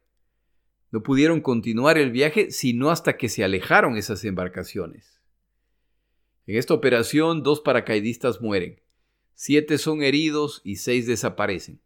No 0.90 1.02
pudieron 1.02 1.40
continuar 1.40 1.98
el 1.98 2.12
viaje 2.12 2.52
sino 2.52 2.90
hasta 2.90 3.16
que 3.16 3.28
se 3.28 3.42
alejaron 3.42 3.96
esas 3.96 4.24
embarcaciones. 4.24 5.20
En 6.46 6.56
esta 6.56 6.74
operación, 6.74 7.42
dos 7.42 7.60
paracaidistas 7.60 8.40
mueren, 8.40 8.80
siete 9.34 9.78
son 9.78 10.02
heridos 10.02 10.60
y 10.64 10.76
seis 10.76 11.06
desaparecen. 11.06 11.80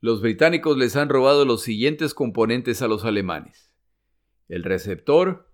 Los 0.00 0.20
británicos 0.20 0.76
les 0.76 0.96
han 0.96 1.08
robado 1.08 1.44
los 1.44 1.62
siguientes 1.62 2.12
componentes 2.12 2.82
a 2.82 2.88
los 2.88 3.04
alemanes. 3.04 3.72
El 4.48 4.64
receptor, 4.64 5.50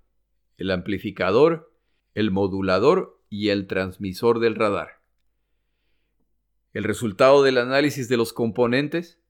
el 0.57 0.70
amplificador, 0.70 1.72
el 2.14 2.30
modulador 2.30 3.22
y 3.28 3.51
el 3.51 3.66
transmisor 3.66 4.41
del 4.41 4.57
radar. 4.57 5.01
El 6.72 6.84
resultado 6.84 7.43
del 7.43 7.59
análisis 7.59 8.09
de 8.09 8.16
los 8.16 8.32
componentes, 8.32 9.20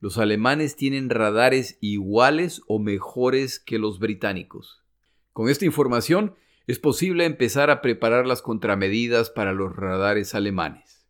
los 0.00 0.18
alemanes 0.18 0.76
tienen 0.76 1.10
radares 1.10 1.78
iguales 1.80 2.62
o 2.68 2.78
mejores 2.78 3.58
que 3.58 3.78
los 3.78 3.98
británicos. 3.98 4.84
Con 5.32 5.48
esta 5.48 5.64
información, 5.64 6.36
es 6.68 6.78
posible 6.78 7.24
empezar 7.24 7.70
a 7.70 7.80
preparar 7.80 8.26
las 8.26 8.42
contramedidas 8.42 9.30
para 9.30 9.54
los 9.54 9.74
radares 9.74 10.34
alemanes. 10.34 11.06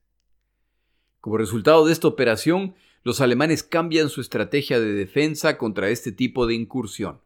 Como 1.20 1.36
resultado 1.36 1.84
de 1.84 1.92
esta 1.92 2.06
operación, 2.06 2.76
los 3.02 3.20
alemanes 3.20 3.64
cambian 3.64 4.08
su 4.08 4.20
estrategia 4.20 4.78
de 4.78 4.92
defensa 4.92 5.58
contra 5.58 5.90
este 5.90 6.12
tipo 6.12 6.46
de 6.46 6.54
incursión. 6.54 7.20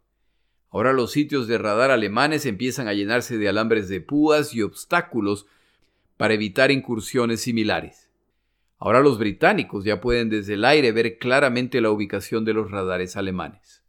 Ahora 0.71 0.95
los 0.95 1.13
sitios 1.13 1.47
de 1.47 1.59
radar 1.59 1.91
alemanes 1.91 2.47
empiezan 2.47 2.89
a 2.89 2.95
llenarse 2.95 3.37
de 3.37 3.51
alambres 3.51 3.91
de 3.91 4.01
púas 4.01 4.55
y 4.55 4.63
obstáculos 4.63 5.45
para 6.17 6.33
evitar 6.33 6.71
incursiones 6.71 7.43
similares. 7.43 8.09
Ahora 8.79 9.01
los 9.01 9.19
británicos 9.19 9.85
ya 9.85 10.01
pueden 10.01 10.31
desde 10.31 10.55
el 10.55 10.65
aire 10.65 10.91
ver 10.93 11.19
claramente 11.19 11.83
la 11.83 11.91
ubicación 11.91 12.47
de 12.47 12.55
los 12.55 12.71
radares 12.71 13.15
alemanes. 13.19 13.82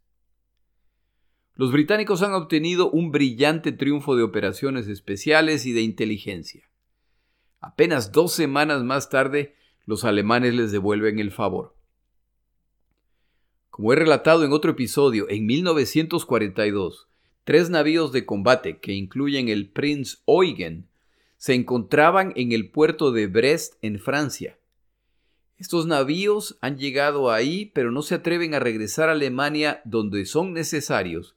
Los 1.56 1.70
británicos 1.70 2.22
han 2.22 2.32
obtenido 2.32 2.90
un 2.90 3.12
brillante 3.12 3.70
triunfo 3.70 4.16
de 4.16 4.24
operaciones 4.24 4.88
especiales 4.88 5.66
y 5.66 5.72
de 5.72 5.82
inteligencia. 5.82 6.68
Apenas 7.60 8.10
dos 8.10 8.32
semanas 8.32 8.82
más 8.82 9.08
tarde, 9.08 9.54
los 9.86 10.04
alemanes 10.04 10.54
les 10.54 10.72
devuelven 10.72 11.20
el 11.20 11.30
favor. 11.30 11.76
Como 13.70 13.92
he 13.92 13.96
relatado 13.96 14.44
en 14.44 14.52
otro 14.52 14.72
episodio, 14.72 15.30
en 15.30 15.46
1942, 15.46 17.06
tres 17.44 17.70
navíos 17.70 18.10
de 18.10 18.26
combate, 18.26 18.78
que 18.78 18.92
incluyen 18.92 19.48
el 19.48 19.70
Prince 19.70 20.18
Eugen, 20.26 20.88
se 21.36 21.54
encontraban 21.54 22.32
en 22.34 22.50
el 22.50 22.70
puerto 22.70 23.12
de 23.12 23.28
Brest, 23.28 23.74
en 23.80 24.00
Francia. 24.00 24.58
Estos 25.56 25.86
navíos 25.86 26.58
han 26.60 26.78
llegado 26.78 27.30
ahí, 27.30 27.66
pero 27.66 27.92
no 27.92 28.02
se 28.02 28.16
atreven 28.16 28.54
a 28.54 28.60
regresar 28.60 29.08
a 29.08 29.12
Alemania 29.12 29.82
donde 29.84 30.26
son 30.26 30.52
necesarios 30.52 31.36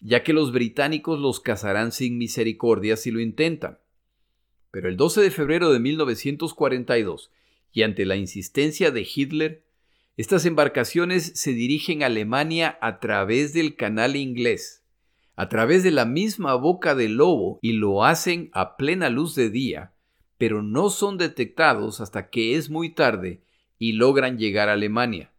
ya 0.00 0.22
que 0.22 0.32
los 0.32 0.52
británicos 0.52 1.18
los 1.18 1.40
cazarán 1.40 1.92
sin 1.92 2.18
misericordia 2.18 2.96
si 2.96 3.10
lo 3.10 3.20
intentan. 3.20 3.78
Pero 4.70 4.88
el 4.88 4.96
12 4.96 5.22
de 5.22 5.30
febrero 5.30 5.72
de 5.72 5.80
1942, 5.80 7.30
y 7.72 7.82
ante 7.82 8.04
la 8.04 8.16
insistencia 8.16 8.90
de 8.90 9.06
Hitler, 9.14 9.64
estas 10.16 10.46
embarcaciones 10.46 11.32
se 11.34 11.52
dirigen 11.52 12.02
a 12.02 12.06
Alemania 12.06 12.78
a 12.80 13.00
través 13.00 13.52
del 13.52 13.76
canal 13.76 14.16
inglés, 14.16 14.82
a 15.34 15.48
través 15.48 15.82
de 15.82 15.90
la 15.90 16.06
misma 16.06 16.54
boca 16.54 16.94
del 16.94 17.16
lobo, 17.16 17.58
y 17.60 17.72
lo 17.72 18.04
hacen 18.04 18.50
a 18.52 18.76
plena 18.76 19.10
luz 19.10 19.34
de 19.34 19.50
día, 19.50 19.92
pero 20.38 20.62
no 20.62 20.88
son 20.88 21.18
detectados 21.18 22.00
hasta 22.00 22.30
que 22.30 22.56
es 22.56 22.70
muy 22.70 22.94
tarde 22.94 23.42
y 23.78 23.92
logran 23.92 24.38
llegar 24.38 24.70
a 24.70 24.74
Alemania. 24.74 25.32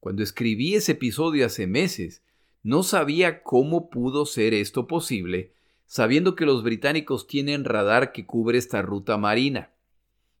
Cuando 0.00 0.22
escribí 0.22 0.74
ese 0.74 0.92
episodio 0.92 1.46
hace 1.46 1.66
meses, 1.66 2.23
no 2.64 2.82
sabía 2.82 3.42
cómo 3.42 3.90
pudo 3.90 4.24
ser 4.24 4.54
esto 4.54 4.86
posible, 4.86 5.52
sabiendo 5.84 6.34
que 6.34 6.46
los 6.46 6.62
británicos 6.62 7.26
tienen 7.26 7.62
radar 7.62 8.10
que 8.10 8.24
cubre 8.24 8.56
esta 8.56 8.80
ruta 8.80 9.18
marina. 9.18 9.70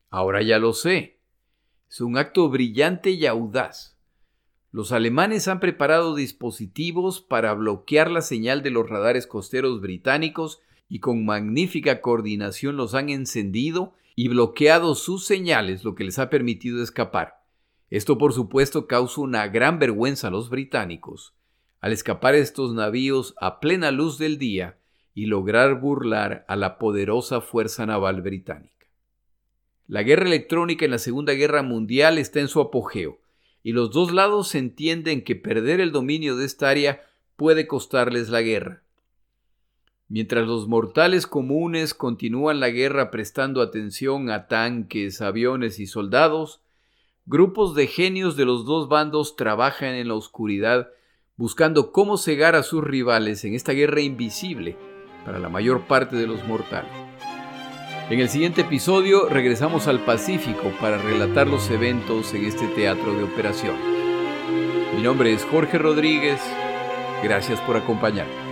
Ahora 0.08 0.42
ya 0.42 0.58
lo 0.58 0.72
sé. 0.72 1.20
Es 1.88 2.00
un 2.00 2.16
acto 2.16 2.48
brillante 2.48 3.10
y 3.10 3.26
audaz. 3.26 3.98
Los 4.72 4.90
alemanes 4.90 5.48
han 5.48 5.60
preparado 5.60 6.14
dispositivos 6.14 7.20
para 7.20 7.52
bloquear 7.52 8.10
la 8.10 8.22
señal 8.22 8.62
de 8.62 8.70
los 8.70 8.88
radares 8.88 9.26
costeros 9.26 9.82
británicos 9.82 10.60
y 10.88 11.00
con 11.00 11.26
magnífica 11.26 12.00
coordinación 12.00 12.76
los 12.76 12.94
han 12.94 13.10
encendido 13.10 13.92
y 14.16 14.28
bloqueado 14.28 14.94
sus 14.94 15.26
señales, 15.26 15.84
lo 15.84 15.94
que 15.94 16.04
les 16.04 16.18
ha 16.18 16.30
permitido 16.30 16.82
escapar. 16.82 17.44
Esto 17.90 18.16
por 18.16 18.32
supuesto 18.32 18.86
causa 18.86 19.20
una 19.20 19.46
gran 19.48 19.78
vergüenza 19.78 20.28
a 20.28 20.30
los 20.30 20.48
británicos 20.48 21.34
al 21.84 21.92
escapar 21.92 22.34
estos 22.34 22.72
navíos 22.72 23.34
a 23.38 23.60
plena 23.60 23.90
luz 23.90 24.16
del 24.16 24.38
día 24.38 24.78
y 25.12 25.26
lograr 25.26 25.82
burlar 25.82 26.46
a 26.48 26.56
la 26.56 26.78
poderosa 26.78 27.42
fuerza 27.42 27.84
naval 27.84 28.22
británica. 28.22 28.86
La 29.86 30.02
guerra 30.02 30.24
electrónica 30.24 30.86
en 30.86 30.92
la 30.92 30.98
Segunda 30.98 31.34
Guerra 31.34 31.62
Mundial 31.62 32.16
está 32.16 32.40
en 32.40 32.48
su 32.48 32.62
apogeo, 32.62 33.18
y 33.62 33.72
los 33.72 33.90
dos 33.90 34.14
lados 34.14 34.54
entienden 34.54 35.22
que 35.24 35.36
perder 35.36 35.78
el 35.78 35.92
dominio 35.92 36.36
de 36.36 36.46
esta 36.46 36.70
área 36.70 37.02
puede 37.36 37.66
costarles 37.66 38.30
la 38.30 38.40
guerra. 38.40 38.82
Mientras 40.08 40.46
los 40.46 40.66
mortales 40.66 41.26
comunes 41.26 41.92
continúan 41.92 42.60
la 42.60 42.70
guerra 42.70 43.10
prestando 43.10 43.60
atención 43.60 44.30
a 44.30 44.46
tanques, 44.46 45.20
aviones 45.20 45.78
y 45.78 45.86
soldados, 45.86 46.62
grupos 47.26 47.74
de 47.74 47.88
genios 47.88 48.36
de 48.36 48.46
los 48.46 48.64
dos 48.64 48.88
bandos 48.88 49.36
trabajan 49.36 49.94
en 49.94 50.08
la 50.08 50.14
oscuridad 50.14 50.88
buscando 51.36 51.90
cómo 51.90 52.16
cegar 52.16 52.54
a 52.54 52.62
sus 52.62 52.84
rivales 52.84 53.44
en 53.44 53.54
esta 53.54 53.72
guerra 53.72 54.00
invisible 54.00 54.76
para 55.24 55.38
la 55.38 55.48
mayor 55.48 55.86
parte 55.86 56.14
de 56.14 56.26
los 56.26 56.46
mortales. 56.46 56.92
En 58.08 58.20
el 58.20 58.28
siguiente 58.28 58.60
episodio 58.60 59.28
regresamos 59.28 59.88
al 59.88 60.04
Pacífico 60.04 60.70
para 60.80 60.98
relatar 60.98 61.48
los 61.48 61.70
eventos 61.70 62.34
en 62.34 62.44
este 62.44 62.68
teatro 62.68 63.14
de 63.14 63.24
operación. 63.24 63.74
Mi 64.94 65.02
nombre 65.02 65.32
es 65.32 65.44
Jorge 65.44 65.78
Rodríguez. 65.78 66.40
Gracias 67.22 67.60
por 67.62 67.76
acompañarme. 67.76 68.44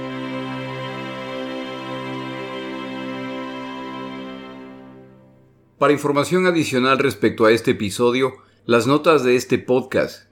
Para 5.78 5.92
información 5.92 6.46
adicional 6.46 6.98
respecto 6.98 7.44
a 7.44 7.52
este 7.52 7.72
episodio, 7.72 8.32
las 8.64 8.86
notas 8.86 9.22
de 9.24 9.36
este 9.36 9.58
podcast, 9.58 10.31